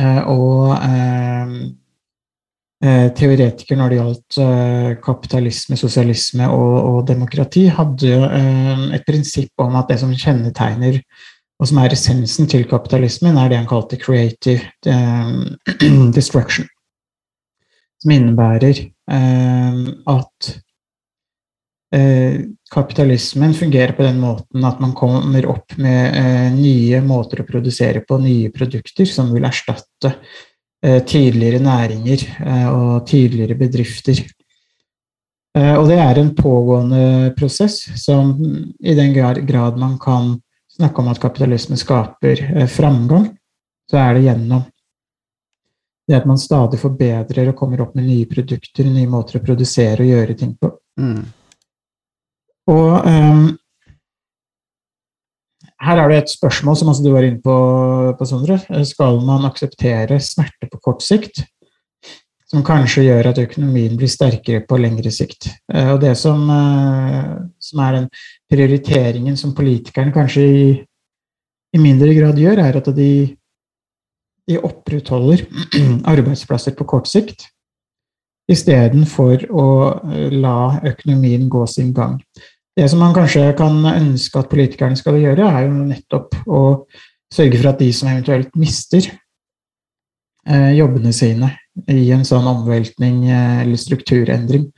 uh, 0.00 0.22
og 0.28 0.72
uh, 0.74 1.68
teoretiker 3.18 3.74
når 3.74 3.90
det 3.90 3.96
gjaldt 3.98 4.36
kapitalisme, 5.02 5.74
sosialisme 5.74 6.46
og, 6.46 6.74
og 6.78 6.98
demokrati, 7.08 7.64
hadde 7.74 8.12
eh, 8.14 8.84
et 8.94 9.02
prinsipp 9.02 9.64
om 9.64 9.74
at 9.80 9.90
det 9.90 9.96
som 9.98 10.14
kjennetegner 10.14 11.00
og 11.58 11.66
som 11.66 11.80
er 11.82 11.90
essensen 11.90 12.46
til 12.46 12.68
kapitalismen, 12.70 13.34
er 13.34 13.50
det 13.50 13.58
han 13.58 13.66
kalte 13.66 13.98
creative 13.98 14.62
destruction 16.14 16.70
som 18.02 18.14
innebærer 18.14 18.80
eh, 19.10 19.78
at 20.12 20.50
eh, 21.94 22.40
kapitalismen 22.70 23.54
fungerer 23.54 23.92
på 23.96 24.06
den 24.06 24.20
måten 24.22 24.64
at 24.64 24.80
man 24.80 24.94
kommer 24.96 25.48
opp 25.50 25.76
med 25.80 26.16
eh, 26.16 26.48
nye 26.54 27.00
måter 27.04 27.42
å 27.42 27.48
produsere 27.48 28.04
på, 28.06 28.20
nye 28.22 28.52
produkter 28.54 29.08
som 29.10 29.32
vil 29.34 29.46
erstatte 29.48 30.14
eh, 30.84 31.00
tidligere 31.02 31.62
næringer 31.64 32.26
eh, 32.44 32.68
og 32.70 33.06
tidligere 33.08 33.58
bedrifter. 33.58 34.22
Eh, 35.56 35.74
og 35.74 35.88
det 35.90 35.98
er 36.02 36.20
en 36.20 36.34
pågående 36.38 37.32
prosess 37.38 37.80
som 37.98 38.36
i 38.78 38.94
den 38.94 39.14
grad, 39.16 39.80
man 39.80 39.98
kan 39.98 40.36
snakke 40.78 41.02
om 41.02 41.10
at 41.10 41.18
kapitalisme 41.18 41.74
skaper 41.80 42.68
framgang, 42.70 43.32
så 43.90 43.98
er 43.98 44.14
det 44.14 44.28
gjennom 44.28 44.68
det 46.08 46.16
at 46.16 46.26
man 46.28 46.40
stadig 46.40 46.80
forbedrer 46.80 47.50
og 47.50 47.56
kommer 47.58 47.82
opp 47.84 47.94
med 47.98 48.08
nye 48.08 48.26
produkter, 48.30 48.88
nye 48.88 49.10
måter 49.10 49.38
å 49.38 49.44
produsere 49.44 50.04
og 50.04 50.12
gjøre 50.14 50.36
ting 50.40 50.54
på. 50.56 50.70
Mm. 51.00 51.20
Og 52.72 53.04
um, 53.04 53.44
her 55.84 56.00
er 56.00 56.10
det 56.10 56.22
et 56.22 56.32
spørsmål 56.32 56.76
som 56.80 56.90
også 56.90 57.04
du 57.04 57.12
var 57.12 57.26
inne 57.26 57.42
på, 57.44 57.54
på 58.18 58.28
Sondre. 58.28 58.58
Skal 58.88 59.20
man 59.24 59.46
akseptere 59.48 60.18
smerte 60.24 60.68
på 60.72 60.80
kort 60.88 61.04
sikt, 61.04 61.44
som 62.48 62.64
kanskje 62.64 63.04
gjør 63.06 63.30
at 63.30 63.40
økonomien 63.44 63.94
blir 63.96 64.10
sterkere 64.10 64.64
på 64.66 64.80
lengre 64.80 65.12
sikt? 65.14 65.50
Eh, 65.70 65.92
Og 65.92 66.00
det 66.02 66.16
som, 66.18 66.42
eh, 66.50 67.34
som 67.60 67.84
er 67.84 67.98
den 68.00 68.08
prioriteringen 68.50 69.36
som 69.36 69.54
politikerne 69.54 70.14
kanskje 70.14 70.48
i, 70.48 70.68
i 71.76 71.82
mindre 71.82 72.16
grad 72.16 72.40
gjør, 72.40 72.64
er 72.64 72.80
at 72.80 72.90
de 72.96 73.12
de 74.48 74.58
opprettholder 74.64 75.44
arbeidsplasser 76.12 76.76
på 76.78 76.86
kort 76.88 77.08
sikt, 77.10 77.46
istedenfor 78.48 79.44
å 79.52 79.66
eh, 80.08 80.28
la 80.32 80.78
økonomien 80.88 81.48
gå 81.52 81.66
sin 81.68 81.92
gang. 81.96 82.16
Det 82.78 82.86
som 82.88 83.02
man 83.02 83.14
kanskje 83.16 83.50
kan 83.58 83.80
ønske 83.90 84.38
at 84.38 84.50
politikerne 84.52 84.96
skal 84.96 85.18
gjøre, 85.18 85.46
er 85.50 85.66
jo 85.66 85.86
nettopp 85.88 86.36
å 86.46 86.60
sørge 87.34 87.58
for 87.58 87.72
at 87.72 87.80
de 87.82 87.88
som 87.92 88.10
eventuelt 88.12 88.54
mister 88.56 89.10
eh, 90.46 90.70
jobbene 90.78 91.12
sine 91.12 91.50
i 91.90 92.08
en 92.14 92.24
sånn 92.26 92.46
omveltning 92.48 93.26
eh, 93.28 93.58
eller 93.64 93.82
strukturendring, 93.82 94.68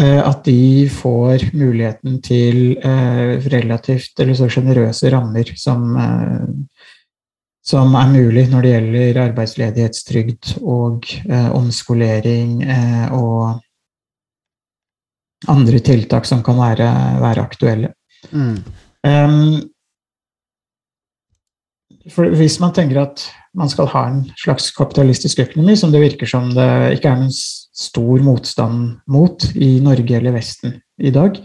eh, 0.00 0.20
at 0.22 0.46
de 0.46 0.86
får 0.94 1.50
muligheten 1.52 2.20
til 2.24 2.78
eh, 2.78 3.36
relativt 3.52 4.22
eller 4.22 4.38
så 4.38 4.48
sjenerøse 4.52 5.12
rammer 5.12 5.52
som 5.58 5.84
eh, 5.98 6.80
som 7.62 7.94
er 7.94 8.10
mulig 8.10 8.48
når 8.50 8.64
det 8.64 8.72
gjelder 8.72 9.20
arbeidsledighetstrygd 9.28 10.56
og 10.62 11.06
eh, 11.28 11.50
omskolering 11.54 12.62
eh, 12.66 13.12
og 13.14 13.60
andre 15.50 15.78
tiltak 15.82 16.26
som 16.26 16.42
kan 16.46 16.58
være, 16.58 16.88
være 17.22 17.42
aktuelle. 17.42 17.92
Mm. 18.30 18.58
Um, 19.02 19.62
for 22.10 22.34
hvis 22.34 22.58
man 22.62 22.74
tenker 22.74 23.00
at 23.02 23.24
man 23.54 23.70
skal 23.70 23.90
ha 23.92 24.04
en 24.08 24.22
slags 24.38 24.70
kapitalistisk 24.74 25.42
økonomi, 25.44 25.76
som 25.78 25.92
det 25.92 26.02
virker 26.02 26.30
som 26.30 26.50
det 26.54 26.68
ikke 26.96 27.10
er 27.10 27.20
noen 27.20 27.34
stor 27.34 28.22
motstand 28.24 28.96
mot 29.10 29.44
i 29.54 29.76
Norge 29.84 30.16
eller 30.18 30.34
Vesten 30.34 30.80
i 30.98 31.12
dag, 31.14 31.38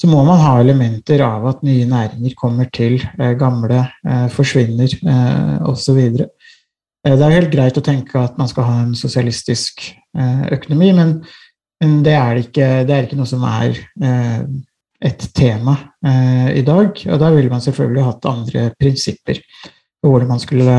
så 0.00 0.08
må 0.08 0.22
man 0.24 0.40
ha 0.40 0.54
elementer 0.62 1.20
av 1.20 1.44
at 1.50 1.64
nye 1.66 1.84
næringer 1.88 2.32
kommer 2.38 2.70
til, 2.72 2.96
eh, 3.20 3.34
gamle 3.36 3.82
eh, 3.84 4.28
forsvinner 4.32 4.94
eh, 4.96 5.56
osv. 5.68 5.98
Det 7.04 7.12
er 7.26 7.34
helt 7.36 7.52
greit 7.52 7.76
å 7.76 7.84
tenke 7.84 8.16
at 8.20 8.38
man 8.40 8.48
skal 8.48 8.66
ha 8.68 8.78
en 8.82 8.96
sosialistisk 8.96 9.86
økonomi, 10.52 10.90
men, 10.92 11.12
det, 12.04 12.12
er 12.12 12.40
ikke, 12.42 12.66
det 12.84 12.92
er 12.92 13.06
ikke 13.06 13.16
noe 13.16 13.28
som 13.30 13.44
er 13.48 13.78
et 15.00 15.22
tema 15.32 15.78
i 16.52 16.60
dag. 16.66 17.00
Og 17.06 17.22
da 17.22 17.30
ville 17.32 17.48
man 17.48 17.64
selvfølgelig 17.64 18.04
hatt 18.04 18.28
andre 18.28 18.66
prinsipper 18.76 19.40
for 19.62 20.12
hvordan 20.12 20.28
man 20.34 20.42
skulle, 20.44 20.76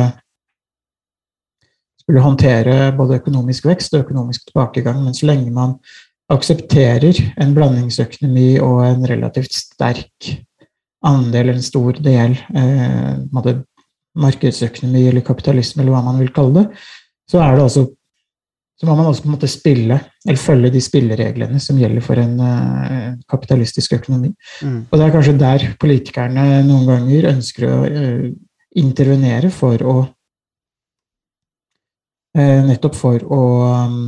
skulle 2.03 2.27
håndtere 2.27 2.77
både 2.99 3.17
økonomisk 3.23 3.71
vekst 3.71 3.97
og 3.97 4.03
økonomisk 4.05 4.51
tilbakegang. 4.51 5.01
Men 5.01 5.17
så 5.17 5.31
lenge 5.31 5.49
man 5.57 5.79
aksepterer 6.31 7.17
en 7.41 7.53
blandingsøkonomi 7.55 8.55
og 8.63 8.81
en 8.87 9.05
relativt 9.09 9.55
sterk 9.57 10.31
andel, 11.07 11.49
en 11.51 11.65
stor 11.65 11.97
del, 12.03 12.37
eh, 12.55 13.55
markedsøkonomi 14.21 15.07
eller 15.09 15.25
kapitalisme, 15.25 15.81
eller 15.81 15.95
hva 15.95 16.03
man 16.05 16.19
vil 16.19 16.31
kalle 16.35 16.61
det, 16.61 16.67
så 17.31 17.41
er 17.41 17.55
det 17.55 17.65
altså 17.65 17.87
så 18.81 18.87
må 18.89 18.95
man 18.97 19.05
også 19.05 19.21
på 19.21 19.27
en 19.29 19.35
måte 19.35 19.47
spille, 19.51 19.95
eller 20.25 20.39
følge 20.41 20.71
de 20.73 20.79
spillereglene 20.81 21.59
som 21.61 21.77
gjelder 21.77 22.01
for 22.01 22.17
en 22.17 22.39
uh, 22.41 23.11
kapitalistisk 23.29 23.93
økonomi. 23.99 24.31
Mm. 24.65 24.79
Og 24.87 24.95
det 24.97 25.05
er 25.05 25.13
kanskje 25.13 25.35
der 25.37 25.65
politikerne 25.77 26.45
noen 26.65 26.87
ganger 26.89 27.27
ønsker 27.29 27.67
å 27.67 27.75
uh, 27.85 28.23
intervenere 28.81 29.51
for 29.53 29.85
å 29.85 29.95
uh, 32.39 32.61
Nettopp 32.71 32.97
for 32.97 33.21
å, 33.21 33.43
um, 33.85 34.01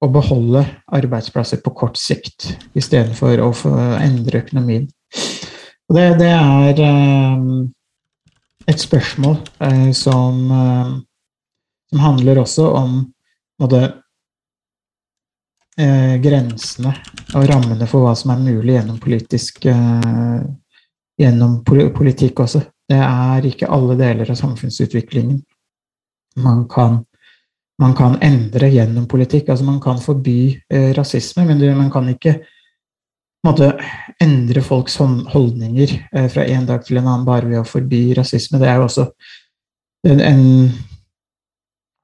å 0.00 0.08
beholde 0.08 0.64
arbeidsplasser 0.96 1.60
på 1.64 1.74
kort 1.76 1.98
sikt, 2.00 2.54
istedenfor 2.78 3.42
å 3.44 3.50
endre 4.00 4.40
økonomien. 4.40 4.86
Og 5.90 5.96
det, 5.96 6.06
det 6.20 6.30
er 6.32 6.80
um, 6.86 7.66
et 8.70 8.80
spørsmål 8.80 9.36
som, 9.96 10.38
som 11.90 12.04
handler 12.04 12.40
også 12.40 12.68
om 12.78 12.94
eh, 15.80 16.16
grensene 16.22 16.94
og 17.34 17.46
rammene 17.50 17.88
for 17.90 18.06
hva 18.06 18.14
som 18.18 18.32
er 18.34 18.44
mulig 18.44 18.76
gjennom 18.78 19.00
politisk 19.02 19.66
eh, 19.68 20.40
gjennom 21.20 21.60
politikk 21.66 22.40
også. 22.46 22.62
Det 22.90 22.98
er 22.98 23.46
ikke 23.46 23.70
alle 23.70 23.96
deler 23.98 24.30
av 24.32 24.38
samfunnsutviklingen 24.38 25.40
man 26.40 26.64
kan, 26.70 27.02
man 27.80 27.94
kan 27.96 28.18
endre 28.22 28.68
gjennom 28.72 29.06
politikk. 29.08 29.48
Altså 29.48 29.64
man 29.64 29.80
kan 29.80 30.00
forby 30.02 30.54
eh, 30.72 30.90
rasisme, 30.96 31.46
men 31.48 31.60
du, 31.60 31.66
man 31.74 31.90
kan 31.92 32.08
ikke 32.12 32.36
måte, 33.46 33.72
endre 34.20 34.60
folks 34.62 34.98
holdninger 35.00 35.94
eh, 36.12 36.28
fra 36.32 36.44
en 36.44 36.68
dag 36.68 36.84
til 36.84 37.00
en 37.00 37.08
annen 37.08 37.26
bare 37.28 37.48
ved 37.48 37.62
å 37.62 37.68
forby 37.68 38.10
rasisme. 38.18 38.60
Det 38.60 38.68
er 38.68 38.80
jo 38.80 38.88
også 38.88 39.06
en, 40.10 40.20
en 40.20 40.44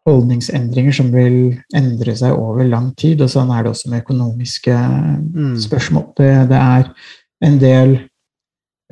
holdningsendringer 0.06 0.94
som 0.94 1.10
vil 1.12 1.56
endre 1.76 2.14
seg 2.16 2.36
over 2.38 2.64
lang 2.68 2.92
tid. 2.96 3.20
Og 3.24 3.30
sånn 3.32 3.52
er 3.52 3.66
det 3.66 3.74
også 3.74 3.92
med 3.92 4.04
økonomiske 4.06 4.76
Mm. 5.36 5.56
spørsmål. 5.60 6.12
Det, 6.16 6.30
det, 6.48 6.56
er 6.56 6.84
en 7.44 7.58
del 7.60 7.90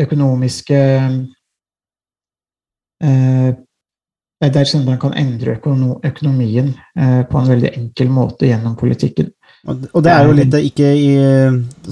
økonomiske 0.00 0.80
eh, 3.02 3.54
Det 4.52 4.60
er 4.60 4.68
sånn 4.68 4.84
at 4.84 4.92
man 4.92 5.00
kan 5.02 5.14
endre 5.18 5.56
økonomien 5.56 6.74
eh, 6.98 7.22
på 7.28 7.40
en 7.40 7.50
veldig 7.50 7.72
enkel 7.78 8.12
måte 8.12 8.48
gjennom 8.48 8.76
politikken. 8.80 9.32
Og 9.66 10.00
det 10.04 10.12
er 10.12 10.26
jo 10.26 10.36
litt 10.36 10.54
eh, 10.54 10.66
ikke 10.68 10.88
i 11.00 11.10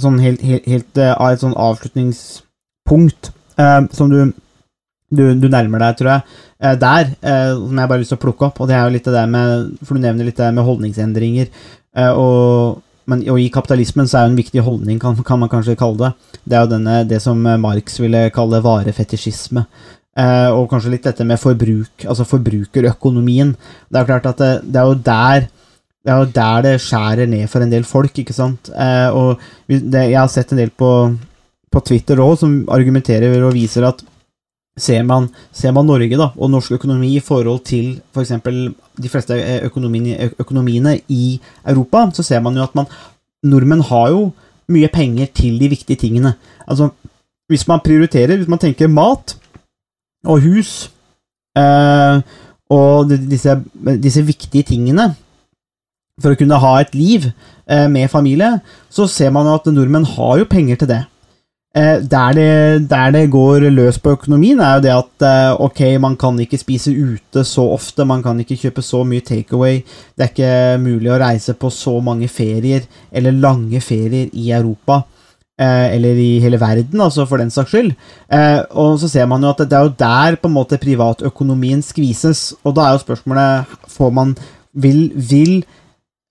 sånn 0.01 0.19
helt, 0.21 0.43
helt, 0.45 0.67
helt 0.69 1.01
eh, 1.01 1.13
av 1.15 1.33
et 1.33 1.41
sånn 1.41 1.57
avslutningspunkt 1.57 3.31
eh, 3.57 3.79
som 3.97 4.13
du, 4.13 4.35
du, 5.09 5.25
du 5.41 5.47
nærmer 5.49 5.87
deg, 5.87 5.99
tror 6.01 6.11
jeg, 6.13 6.39
eh, 6.61 6.77
der, 6.81 7.13
eh, 7.25 7.53
som 7.57 7.81
jeg 7.81 7.89
bare 7.89 7.97
har 7.97 8.03
lyst 8.05 8.13
til 8.13 8.21
å 8.21 8.25
plukke 8.27 8.49
opp. 8.51 8.61
Og 8.61 8.69
det 8.69 8.77
er 8.77 8.85
jo 8.85 8.95
litt 8.97 9.09
det 9.09 9.17
der 9.17 9.31
med 9.33 9.71
For 9.87 9.97
du 9.97 10.05
nevner 10.05 10.29
litt 10.29 10.41
det 10.41 10.51
med 10.53 10.69
holdningsendringer. 10.69 11.49
eh, 11.97 12.13
og, 12.13 12.83
men, 13.09 13.25
og 13.33 13.41
i 13.41 13.49
kapitalismen 13.53 14.07
så 14.07 14.21
er 14.21 14.29
jo 14.29 14.35
en 14.35 14.43
viktig 14.43 14.67
holdning, 14.69 15.01
kan, 15.03 15.17
kan 15.27 15.41
man 15.41 15.51
kanskje 15.53 15.79
kalle 15.81 16.05
det. 16.05 16.39
Det 16.45 16.59
er 16.59 16.67
jo 16.67 16.75
denne, 16.77 17.01
det 17.09 17.23
som 17.25 17.41
Marx 17.41 17.99
ville 18.03 18.29
kalle 18.35 18.61
varefetisjisme. 18.63 19.65
Eh, 20.13 20.51
og 20.53 20.69
kanskje 20.69 20.93
litt 20.93 21.07
dette 21.09 21.25
med 21.25 21.41
forbruk, 21.41 22.05
altså 22.05 22.27
forbrukerøkonomien. 22.29 23.55
Det 23.89 24.01
er 24.01 24.09
klart 24.09 24.29
at 24.29 24.41
det, 24.43 24.53
det 24.69 24.81
er 24.81 24.91
jo 24.91 25.03
der 25.09 25.51
det 26.03 26.11
er 26.11 26.19
jo 26.19 26.31
der 26.35 26.63
det 26.67 26.79
skjærer 26.83 27.29
ned 27.31 27.47
for 27.51 27.63
en 27.63 27.71
del 27.71 27.85
folk, 27.87 28.17
ikke 28.19 28.35
sant. 28.35 28.73
Eh, 28.75 29.09
og 29.15 29.39
det, 29.69 30.09
jeg 30.11 30.19
har 30.19 30.31
sett 30.31 30.51
en 30.53 30.59
del 30.59 30.73
på, 30.75 30.91
på 31.71 31.83
Twitter 31.87 32.19
òg 32.21 32.35
som 32.41 32.57
argumenterer 32.75 33.39
og 33.47 33.55
viser 33.55 33.87
at 33.87 34.03
ser 34.79 35.05
man, 35.07 35.29
ser 35.53 35.75
man 35.77 35.87
Norge 35.87 36.17
da, 36.19 36.31
og 36.35 36.51
norsk 36.51 36.75
økonomi 36.79 37.13
i 37.19 37.23
forhold 37.23 37.61
til 37.69 38.01
f.eks. 38.13 38.33
de 38.99 39.13
fleste 39.13 39.37
eh, 39.37 39.61
økonomiene, 39.69 40.33
økonomiene 40.43 40.97
i 41.13 41.37
Europa, 41.69 42.09
så 42.17 42.25
ser 42.27 42.43
man 42.43 42.57
jo 42.59 42.65
at 42.67 42.75
man 42.75 42.91
Nordmenn 43.47 43.85
har 43.87 44.11
jo 44.11 44.27
mye 44.73 44.89
penger 44.93 45.31
til 45.35 45.59
de 45.61 45.69
viktige 45.71 46.01
tingene. 46.01 46.35
Altså, 46.67 46.91
hvis 47.51 47.67
man 47.69 47.83
prioriterer, 47.85 48.37
hvis 48.39 48.51
man 48.51 48.61
tenker 48.63 48.91
mat 48.91 49.37
og 50.27 50.43
hus 50.45 50.91
eh, 51.59 52.23
og 52.73 53.13
disse, 53.29 53.57
disse 54.01 54.25
viktige 54.25 54.71
tingene 54.73 55.13
for 56.23 56.35
å 56.35 56.39
kunne 56.39 56.61
ha 56.61 56.75
et 56.81 56.93
liv 56.97 57.27
eh, 57.29 57.89
med 57.91 58.11
familie, 58.13 58.59
så 58.93 59.09
ser 59.11 59.33
man 59.35 59.49
jo 59.49 59.57
at 59.59 59.73
nordmenn 59.73 60.07
har 60.17 60.39
jo 60.43 60.49
penger 60.49 60.83
til 60.83 60.91
det. 60.93 61.01
Eh, 61.73 62.03
der, 62.05 62.35
det 62.37 62.89
der 62.91 63.15
det 63.15 63.31
går 63.33 63.71
løs 63.73 63.97
på 63.99 64.13
økonomien, 64.13 64.61
er 64.61 64.77
jo 64.77 64.85
det 64.85 64.93
at 64.93 65.25
eh, 65.25 65.63
ok, 65.67 65.81
man 66.05 66.19
kan 66.21 66.37
ikke 66.41 66.61
spise 66.61 66.93
ute 66.93 67.45
så 67.49 67.65
ofte, 67.73 68.05
man 68.05 68.23
kan 68.23 68.41
ikke 68.41 68.59
kjøpe 68.67 68.85
så 68.85 69.01
mye 69.09 69.25
takeaway, 69.25 69.81
det 70.17 70.27
er 70.27 70.33
ikke 70.35 70.83
mulig 70.85 71.13
å 71.13 71.21
reise 71.23 71.57
på 71.57 71.73
så 71.73 71.97
mange 72.05 72.29
ferier, 72.29 72.85
eller 73.11 73.41
lange 73.41 73.81
ferier 73.81 74.29
i 74.33 74.51
Europa. 74.53 75.03
Eh, 75.61 75.95
eller 75.95 76.17
i 76.17 76.41
hele 76.41 76.57
verden, 76.57 77.01
altså 77.05 77.27
for 77.29 77.37
den 77.37 77.51
saks 77.53 77.75
skyld. 77.75 77.91
Eh, 78.33 78.63
og 78.71 78.97
så 79.01 79.09
ser 79.13 79.27
man 79.29 79.43
jo 79.45 79.51
at 79.53 79.61
det 79.61 79.77
er 79.77 79.85
jo 79.85 79.99
der 80.01 80.39
på 80.41 80.49
en 80.49 80.55
måte 80.55 80.79
privatøkonomien 80.81 81.83
skvises, 81.85 82.55
og 82.65 82.77
da 82.77 82.87
er 82.87 82.97
jo 82.97 83.03
spørsmålet 83.05 83.77
får 83.89 84.11
man 84.17 84.35
Vil, 84.73 85.13
vil 85.15 85.67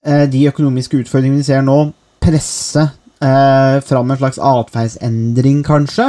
eh, 0.07 0.25
de 0.25 0.47
økonomiske 0.49 0.97
utfordringene 1.03 1.43
vi 1.43 1.45
ser 1.45 1.62
nå, 1.62 1.91
presse 2.21 2.89
fram 3.21 4.10
en 4.10 4.17
slags 4.17 4.39
atferdsendring, 4.41 5.60
kanskje? 5.62 6.07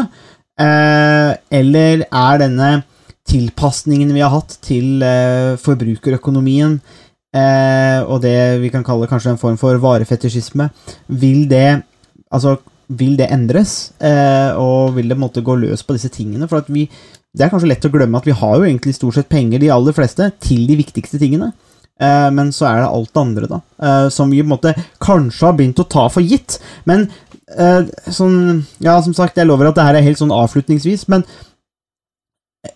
Eller 0.56 2.04
er 2.08 2.38
denne 2.40 2.70
tilpasningen 3.28 4.14
vi 4.16 4.22
har 4.24 4.32
hatt 4.32 4.56
til 4.64 5.04
forbrukerøkonomien, 5.60 6.78
og 8.08 8.16
det 8.24 8.62
vi 8.64 8.72
kan 8.72 8.84
kalle 8.88 9.10
kanskje 9.12 9.34
en 9.34 9.42
form 9.44 9.60
for 9.60 9.76
varefetisjisme, 9.76 10.70
vil 11.08 11.44
det 11.52 11.82
Altså, 12.32 12.56
vil 12.98 13.16
det 13.18 13.30
endres? 13.32 13.92
Eh, 14.02 14.52
og 14.58 14.96
vil 14.96 15.12
det 15.12 15.18
måtte 15.20 15.44
gå 15.44 15.56
løs 15.60 15.84
på 15.86 15.96
disse 15.96 16.12
tingene? 16.12 16.48
For 16.50 16.64
vi 16.68 16.88
Det 17.32 17.46
er 17.46 17.48
kanskje 17.48 17.68
lett 17.70 17.84
å 17.88 17.90
glemme 17.92 18.18
at 18.20 18.26
vi 18.28 18.34
har 18.36 18.58
jo 18.58 18.64
egentlig 18.66 18.92
stort 18.92 19.14
sett 19.16 19.28
penger, 19.32 19.58
de 19.58 19.70
aller 19.72 19.94
fleste, 19.96 20.26
til 20.44 20.66
de 20.68 20.76
viktigste 20.76 21.16
tingene. 21.16 21.54
Eh, 22.00 22.30
men 22.34 22.50
så 22.52 22.66
er 22.68 22.82
det 22.82 22.90
alt 22.90 23.12
det 23.12 23.22
andre, 23.22 23.48
da, 23.48 23.60
eh, 23.80 24.08
som 24.12 24.30
vi 24.32 24.42
måte 24.42 24.74
kanskje 25.00 25.46
har 25.46 25.56
begynt 25.56 25.80
å 25.80 25.88
ta 25.88 26.08
for 26.12 26.20
gitt. 26.20 26.58
Men 26.84 27.08
eh, 27.56 27.88
sånn 28.08 28.66
Ja, 28.80 28.98
som 29.00 29.14
sagt, 29.14 29.38
jeg 29.40 29.48
lover 29.48 29.70
at 29.70 29.78
det 29.78 29.86
her 29.86 29.96
er 29.96 30.06
helt 30.06 30.20
sånn 30.20 30.34
avslutningsvis, 30.34 31.06
men 31.08 31.24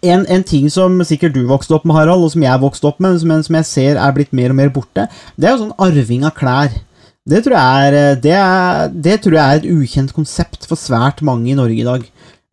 en, 0.03 0.25
en 0.27 0.43
ting 0.43 0.67
som 0.73 0.99
sikkert 1.07 1.37
du 1.37 1.45
vokste 1.47 1.77
opp 1.77 1.85
med, 1.87 1.95
Harald, 1.95 2.25
og 2.27 2.33
som 2.33 2.43
jeg 2.43 2.63
vokste 2.63 2.89
opp 2.89 2.99
med, 3.03 3.21
men 3.29 3.45
som 3.47 3.59
jeg 3.61 3.69
ser 3.69 4.01
er 4.03 4.15
blitt 4.17 4.35
mer 4.35 4.51
og 4.51 4.59
mer 4.59 4.73
borte, 4.75 5.07
det 5.37 5.47
er 5.47 5.55
jo 5.55 5.67
sånn 5.67 5.77
arving 5.83 6.27
av 6.27 6.35
klær. 6.39 6.75
Det 7.27 7.43
tror 7.43 7.57
er, 7.59 8.17
det 8.23 8.35
er, 8.39 8.91
det 8.93 9.21
tror 9.23 9.35
jeg 9.35 9.43
er 9.43 9.63
et 9.63 9.71
ukjent 9.73 10.13
konsept 10.15 10.67
for 10.71 10.79
svært 10.79 11.25
mange 11.27 11.51
i 11.51 11.57
Norge 11.59 11.81
i 11.81 11.87
dag. 11.87 12.05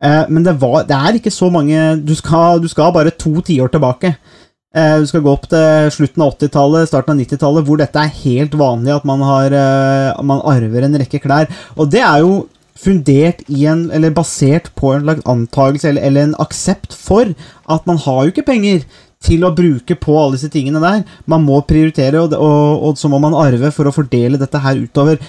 Eh, 0.04 0.24
men 0.28 0.46
det, 0.46 0.56
var, 0.60 0.82
det 0.88 0.96
er 0.96 1.18
ikke 1.18 1.32
så 1.32 1.48
mange 1.52 1.78
Du 2.02 2.14
skal, 2.18 2.58
du 2.60 2.66
skal 2.68 2.92
bare 2.94 3.14
to 3.14 3.36
tiår 3.46 3.70
tilbake. 3.72 4.14
Eh, 4.74 4.96
Du 5.00 5.06
skal 5.06 5.22
gå 5.22 5.30
opp 5.30 5.46
til 5.52 5.92
slutten 5.94 6.24
av 6.26 6.34
80-tallet, 6.34 6.90
starten 6.90 7.14
av 7.14 7.22
90-tallet, 7.22 7.68
hvor 7.68 7.78
dette 7.78 8.02
er 8.02 8.18
helt 8.24 8.58
vanlig 8.58 8.96
at 8.96 9.06
man, 9.06 9.22
har, 9.22 9.54
eh, 9.54 10.24
man 10.26 10.42
arver 10.42 10.88
en 10.88 10.98
rekke 11.04 11.22
klær. 11.22 11.48
Og 11.78 11.90
det 11.94 12.02
er 12.02 12.24
jo 12.24 12.44
fundert 12.84 13.44
i 13.46 13.68
en, 13.70 13.86
eller 13.94 14.10
basert 14.10 14.72
på 14.74 14.90
en 14.96 15.06
lagt 15.06 15.22
antagelse, 15.30 15.92
eller, 15.92 16.02
eller 16.02 16.26
en 16.26 16.38
aksept 16.42 16.92
for 16.98 17.30
at 17.70 17.86
man 17.86 18.02
har 18.02 18.24
jo 18.24 18.34
ikke 18.34 18.48
penger 18.50 18.82
til 19.24 19.46
å 19.46 19.54
bruke 19.56 19.96
på 20.00 20.18
alle 20.20 20.38
disse 20.38 20.52
tingene 20.52 20.82
der. 20.84 21.02
Man 21.30 21.46
må 21.46 21.62
prioritere, 21.68 22.22
og, 22.24 22.36
og, 22.36 22.84
og 22.90 23.00
så 23.00 23.10
må 23.12 23.22
man 23.22 23.36
arve 23.38 23.72
for 23.74 23.88
å 23.88 23.94
fordele 23.94 24.40
dette 24.40 24.62
her 24.62 24.84
utover. 24.84 25.20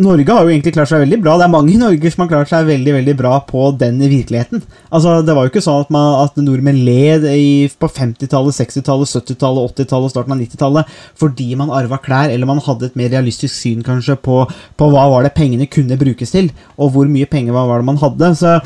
Norge 0.00 0.32
har 0.32 0.46
jo 0.46 0.52
egentlig 0.52 0.72
klart 0.72 0.88
seg 0.88 1.02
veldig 1.02 1.18
bra. 1.20 1.34
Det 1.36 1.44
er 1.44 1.52
mange 1.52 1.72
i 1.74 1.80
Norge 1.80 2.10
som 2.12 2.22
har 2.24 2.30
klart 2.30 2.50
seg 2.50 2.68
veldig 2.68 2.94
veldig 2.94 3.14
bra 3.18 3.34
på 3.44 3.66
den 3.80 3.98
virkeligheten. 4.00 4.62
Altså, 4.88 5.18
Det 5.26 5.34
var 5.36 5.44
jo 5.44 5.52
ikke 5.52 5.64
sånn 5.64 5.84
at, 5.84 5.90
man, 5.92 6.14
at 6.24 6.40
nordmenn 6.40 6.80
led 6.86 7.26
i, 7.28 7.68
på 7.68 7.90
50-tallet, 7.90 8.56
60-tallet, 8.56 9.12
70-tallet, 9.12 9.74
80-tallet 9.74 10.08
og 10.08 10.14
starten 10.14 10.36
av 10.36 10.40
90-tallet 10.40 10.94
fordi 11.20 11.50
man 11.60 11.72
arva 11.74 12.00
klær, 12.00 12.32
eller 12.32 12.48
man 12.48 12.62
hadde 12.64 12.88
et 12.88 12.96
mer 12.98 13.12
realistisk 13.12 13.52
syn 13.52 13.84
kanskje 13.84 14.16
på, 14.24 14.42
på 14.48 14.92
hva 14.92 15.08
var 15.12 15.26
det 15.26 15.34
pengene 15.36 15.68
kunne 15.68 16.00
brukes 16.00 16.32
til, 16.32 16.48
og 16.80 16.94
hvor 16.94 17.10
mye 17.10 17.28
penger 17.28 17.56
var 17.56 17.82
det 17.82 17.90
man 17.90 18.00
hadde. 18.00 18.32
Så 18.40 18.56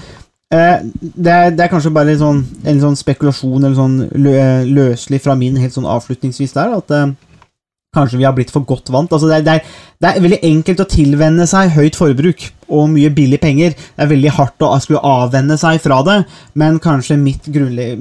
det, 0.55 1.31
er, 1.33 1.53
det 1.55 1.65
er 1.65 1.71
kanskje 1.73 1.93
bare 1.95 2.17
sånn, 2.21 2.43
en 2.69 2.81
sånn 2.83 2.99
spekulasjon 2.99 3.63
eller 3.63 3.77
sånn 3.79 3.95
lø, 4.19 4.35
løselig 4.69 5.23
fra 5.25 5.37
min 5.39 5.57
helt 5.61 5.75
sånn 5.77 5.89
avslutningsvis 5.89 6.57
der, 6.57 6.75
at 6.81 6.93
uh, 6.95 7.15
Kanskje 7.95 8.19
vi 8.19 8.25
har 8.27 8.35
blitt 8.35 8.51
for 8.51 8.67
godt 8.67 8.91
vant. 8.91 9.13
Altså 9.15 9.29
det, 9.31 9.37
er, 9.37 9.45
det, 9.47 9.53
er, 9.53 9.83
det 10.03 10.09
er 10.09 10.25
veldig 10.25 10.39
enkelt 10.49 10.81
å 10.83 10.87
tilvenne 10.91 11.45
seg 11.47 11.77
høyt 11.77 11.95
forbruk 11.95 12.49
og 12.67 12.89
mye 12.91 13.13
billig 13.15 13.39
penger. 13.39 13.77
Det 13.79 14.03
er 14.03 14.11
veldig 14.11 14.33
hardt 14.35 14.65
å 14.67 14.73
skulle 14.83 15.03
avvenne 15.07 15.55
seg 15.61 15.79
fra 15.79 16.01
det, 16.03 16.17
men 16.59 16.81
kanskje 16.83 17.15
mitt, 17.21 17.47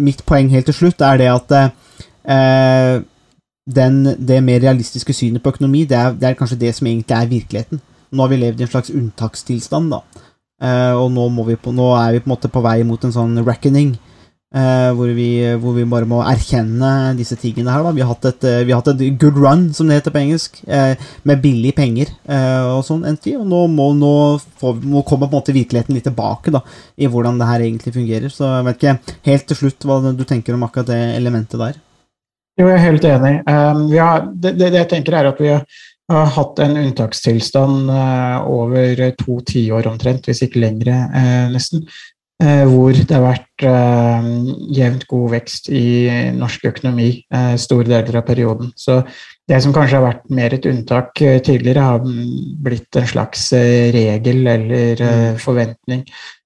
mitt 0.02 0.24
poeng 0.26 0.50
helt 0.50 0.66
til 0.72 0.80
slutt 0.80 1.04
er 1.06 1.22
det 1.22 1.30
at 1.30 1.54
uh, 1.54 3.06
den, 3.64 4.02
det 4.18 4.42
mer 4.44 4.66
realistiske 4.66 5.14
synet 5.14 5.44
på 5.44 5.54
økonomi, 5.54 5.86
det 5.86 6.02
det 6.20 6.32
er 6.32 6.40
kanskje 6.40 6.60
det 6.66 6.74
som 6.76 6.90
egentlig 6.90 7.20
er 7.20 7.30
virkeligheten. 7.38 7.84
Nå 8.14 8.26
har 8.26 8.34
vi 8.34 8.42
levd 8.42 8.62
i 8.62 8.66
en 8.66 8.74
slags 8.74 8.94
unntakstilstand, 8.94 9.94
da. 9.94 10.02
Eh, 10.64 10.96
og 10.96 11.12
nå, 11.12 11.28
på, 11.60 11.76
nå 11.76 11.92
er 12.00 12.16
vi 12.16 12.24
på 12.24 12.30
en 12.30 12.36
måte 12.38 12.52
på 12.52 12.64
vei 12.64 12.80
mot 12.88 13.04
en 13.04 13.16
sånn 13.16 13.38
reckoning. 13.44 13.94
Eh, 14.54 14.90
hvor, 14.94 15.10
vi, 15.18 15.28
hvor 15.58 15.74
vi 15.74 15.84
bare 15.90 16.06
må 16.06 16.20
erkjenne 16.30 17.16
disse 17.18 17.36
tingene 17.42 17.74
her. 17.74 17.84
Da. 17.84 17.94
Vi 17.96 18.04
har 18.04 18.12
hatt 18.14 18.28
et, 18.30 18.46
eh, 18.46 18.60
har 18.70 18.84
hatt 18.84 18.92
et 18.94 19.18
good 19.22 19.40
run, 19.42 19.72
som 19.74 19.90
det 19.90 19.98
heter 19.98 20.14
på 20.14 20.22
engelsk, 20.22 20.60
med 21.26 21.42
billige 21.42 21.76
penger 21.80 22.12
og 22.70 22.84
sånn 22.86 23.02
en 23.10 23.18
tid. 23.18 23.40
Og 23.42 23.48
nå 23.50 23.64
må, 23.74 23.90
nå 23.98 24.14
får, 24.62 24.78
må 24.86 25.02
komme 25.08 25.28
på 25.28 25.34
en 25.34 25.40
måte 25.40 25.58
virkeligheten 25.58 25.98
litt 25.98 26.06
tilbake 26.08 26.54
da, 26.54 26.62
i 26.96 27.10
hvordan 27.10 27.42
det 27.42 27.50
her 27.50 27.66
egentlig 27.66 27.96
fungerer. 27.98 28.30
Så 28.34 28.46
jeg 28.46 28.68
vet 28.70 28.84
ikke 28.84 29.18
helt 29.32 29.50
til 29.50 29.62
slutt 29.64 29.90
hva 29.90 30.04
du 30.14 30.24
tenker 30.28 30.56
om 30.56 30.70
akkurat 30.70 30.94
det 30.94 31.02
elementet 31.18 31.60
der. 31.60 31.82
Jo, 32.54 32.68
jeg 32.70 32.78
er 32.78 32.84
helt 32.86 33.06
enig. 33.10 33.34
Um, 33.50 33.88
har, 33.98 34.28
det, 34.30 34.52
det, 34.60 34.68
det, 34.68 34.84
jeg 34.84 34.90
tenker 34.92 35.16
er 35.18 35.32
at 35.32 35.40
vi 35.42 35.50
har, 36.12 36.32
hatt 36.36 36.60
en 36.64 36.80
unntakstilstand 36.82 37.92
uh, 37.92 38.48
over 38.50 39.06
to 39.20 39.40
tiår 39.48 39.88
omtrent, 39.92 40.28
hvis 40.28 40.44
ikke 40.46 40.64
lengre, 40.64 40.98
uh, 41.14 41.46
nesten. 41.54 41.86
Uh, 42.44 42.66
hvor 42.68 42.98
det 42.98 43.14
har 43.14 43.24
vært 43.24 43.64
jevnt 44.76 45.06
god 45.08 45.28
vekst 45.32 45.70
i 45.72 45.86
norsk 46.36 46.66
økonomi 46.68 47.06
store 47.62 47.86
deler 47.88 48.18
av 48.20 48.26
perioden. 48.28 48.74
Så 48.76 48.98
det 49.48 49.62
som 49.64 49.72
kanskje 49.72 50.02
har 50.02 50.04
vært 50.10 50.26
mer 50.34 50.56
et 50.58 50.68
unntak 50.68 51.14
tidligere, 51.16 51.86
har 51.86 52.04
blitt 52.66 53.00
en 53.00 53.08
slags 53.08 53.46
regel 53.96 54.42
eller 54.58 55.00
mm. 55.00 55.40
forventning. 55.40 56.04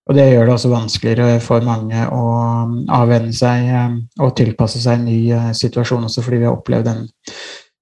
Og 0.08 0.16
det 0.16 0.30
gjør 0.32 0.48
det 0.48 0.54
også 0.56 0.72
vanskeligere 0.72 1.40
for 1.44 1.64
mange 1.68 2.04
å 2.16 2.24
avvenne 2.96 3.34
seg 3.36 3.68
eh, 3.68 3.96
og 4.24 4.36
tilpasse 4.40 4.80
seg 4.84 5.02
en 5.02 5.08
ny 5.10 5.20
eh, 5.36 5.50
situasjon, 5.58 6.06
også 6.08 6.24
fordi 6.24 6.42
vi 6.42 6.48
har 6.48 6.56
opplevd 6.56 6.88
den, 6.88 7.02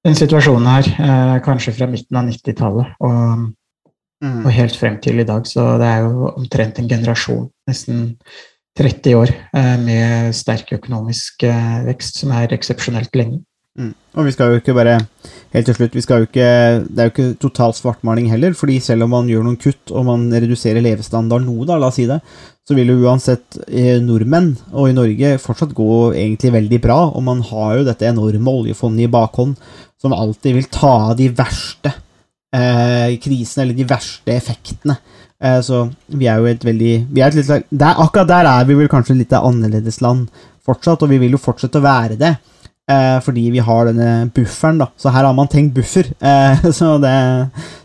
den 0.05 0.17
situasjonen 0.17 0.69
her 0.69 0.89
eh, 0.93 1.35
kanskje 1.45 1.75
fra 1.75 1.89
midten 1.91 2.19
av 2.19 2.27
90-tallet 2.29 2.99
og, 3.05 3.47
mm. 4.23 4.43
og, 4.43 4.51
helt 4.53 4.77
frem 4.79 4.99
til 5.03 5.21
i 5.21 5.27
dag. 5.27 5.47
Så 5.49 5.65
det 5.81 5.89
er 5.89 6.05
jo 6.05 6.29
omtrent 6.35 6.81
en 6.81 6.91
generasjon, 6.91 7.49
nesten 7.69 8.05
30 8.75 9.15
år, 9.15 9.31
med 9.79 10.33
sterk 10.35 10.73
økonomisk 10.75 11.45
vekst, 11.85 12.17
som 12.19 12.33
er 12.35 12.51
eksepsjonelt 12.51 13.13
lenge. 13.15 13.39
Mm. 13.79 13.93
Og 14.15 14.27
vi 14.27 14.31
skal 14.31 14.53
jo 14.53 14.61
ikke 14.61 14.75
bare 14.75 15.01
Helt 15.51 15.67
til 15.67 15.75
slutt, 15.75 15.95
ikke 15.95 16.19
Det 16.87 16.99
er 16.99 17.07
jo 17.09 17.11
ikke 17.11 17.39
total 17.39 17.73
svartmaling 17.75 18.29
heller, 18.31 18.53
fordi 18.55 18.79
selv 18.79 19.03
om 19.03 19.11
man 19.11 19.27
gjør 19.27 19.43
noen 19.43 19.59
kutt 19.59 19.91
og 19.91 20.05
man 20.07 20.27
reduserer 20.31 20.83
levestandarden 20.83 21.47
noe, 21.47 21.67
da, 21.67 21.77
la 21.79 21.87
oss 21.91 21.99
si 21.99 22.07
det, 22.07 22.21
så 22.65 22.73
vil 22.77 22.89
jo 22.89 23.01
uansett 23.05 23.59
eh, 23.67 23.99
nordmenn 24.01 24.55
og 24.73 24.89
i 24.89 24.95
Norge 24.97 25.35
fortsatt 25.41 25.75
gå 25.77 26.15
egentlig 26.17 26.53
veldig 26.55 26.79
bra, 26.81 26.99
og 27.13 27.21
man 27.27 27.43
har 27.45 27.79
jo 27.79 27.85
dette 27.85 28.07
enorme 28.09 28.55
oljefondet 28.61 29.05
i 29.05 29.11
bakhånd 29.11 29.53
som 30.01 30.15
alltid 30.15 30.57
vil 30.57 30.71
ta 30.73 30.93
av 31.11 31.13
de 31.19 31.29
verste 31.29 31.91
eh, 32.55 33.13
krisene, 33.21 33.67
eller 33.67 33.77
de 33.77 33.85
verste 33.89 34.33
effektene. 34.33 34.97
Eh, 35.37 35.59
så 35.61 35.85
vi 36.07 36.29
er 36.31 36.41
jo 36.41 36.49
et 36.49 36.65
veldig 36.65 36.95
vi 37.13 37.21
er 37.21 37.29
et 37.29 37.37
litt, 37.37 37.69
der, 37.69 38.01
Akkurat 38.01 38.29
der 38.31 38.49
er 38.49 38.67
vi 38.67 38.77
vel 38.79 38.89
kanskje 38.91 39.17
litt 39.19 39.35
annerledes 39.37 40.01
land 40.01 40.27
fortsatt, 40.65 41.05
og 41.05 41.11
vi 41.13 41.21
vil 41.21 41.37
jo 41.37 41.41
fortsette 41.41 41.77
å 41.77 41.85
være 41.85 42.17
det. 42.17 42.33
Eh, 42.91 43.17
fordi 43.25 43.47
vi 43.49 43.63
har 43.65 43.87
denne 43.89 44.29
bufferen, 44.35 44.77
da. 44.83 44.89
Så 44.97 45.09
her 45.09 45.25
har 45.25 45.33
man 45.33 45.49
tenkt 45.49 45.73
buffer. 45.75 46.11
Eh, 46.19 46.69
så 46.79 46.95
det, 47.01 47.15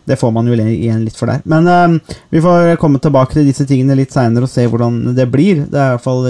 det, 0.05 0.19
får 0.21 0.31
man 0.35 0.47
jo 0.47 0.55
igjen 0.55 1.05
litt 1.05 1.17
for 1.17 1.31
der. 1.31 1.41
Men 1.49 1.67
eh, 1.67 2.17
vi 2.29 2.43
får 2.43 2.75
komme 2.81 3.01
tilbake 3.01 3.37
til 3.37 3.49
disse 3.49 3.65
tingene 3.69 3.97
litt 3.97 4.13
seinere 4.13 4.45
og 4.45 4.53
se 4.53 4.67
hvordan 4.69 5.15
det 5.17 5.29
blir. 5.33 5.65
Det 5.67 5.79
er 5.79 5.93
i 5.93 5.95
hvert 5.97 6.05
fall 6.05 6.27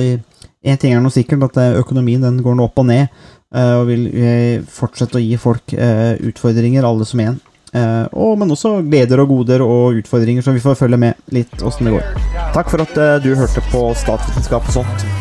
Én 0.62 0.78
ting 0.78 0.94
er 0.94 1.02
noe 1.02 1.14
sikkert, 1.14 1.42
at 1.50 1.58
eh, 1.58 1.80
økonomien 1.82 2.22
den 2.22 2.42
går 2.46 2.58
nå 2.58 2.68
opp 2.70 2.82
og 2.82 2.86
ned. 2.92 3.10
Eh, 3.52 3.72
og 3.80 3.88
vil 3.90 4.04
eh, 4.14 4.60
fortsette 4.70 5.18
å 5.18 5.24
gi 5.24 5.40
folk 5.42 5.74
utfordringer, 5.74 6.86
alle 6.86 7.08
som 7.10 7.24
en. 7.26 7.40
Og, 7.72 8.36
men 8.36 8.52
også 8.52 8.82
gleder 8.84 9.22
og 9.24 9.32
goder 9.32 9.64
og 9.64 10.02
utfordringer, 10.02 10.44
så 10.44 10.52
vi 10.52 10.64
får 10.64 10.76
følge 10.84 11.00
med 11.00 11.34
litt 11.34 11.64
åssen 11.64 11.88
det 11.88 11.96
går. 11.96 12.22
Takk 12.52 12.70
for 12.74 12.84
at 12.84 13.24
du 13.24 13.32
hørte 13.32 13.64
på 13.72 13.88
Statsvitenskap 14.04 14.68
og 14.68 14.82
sånt. 14.82 15.21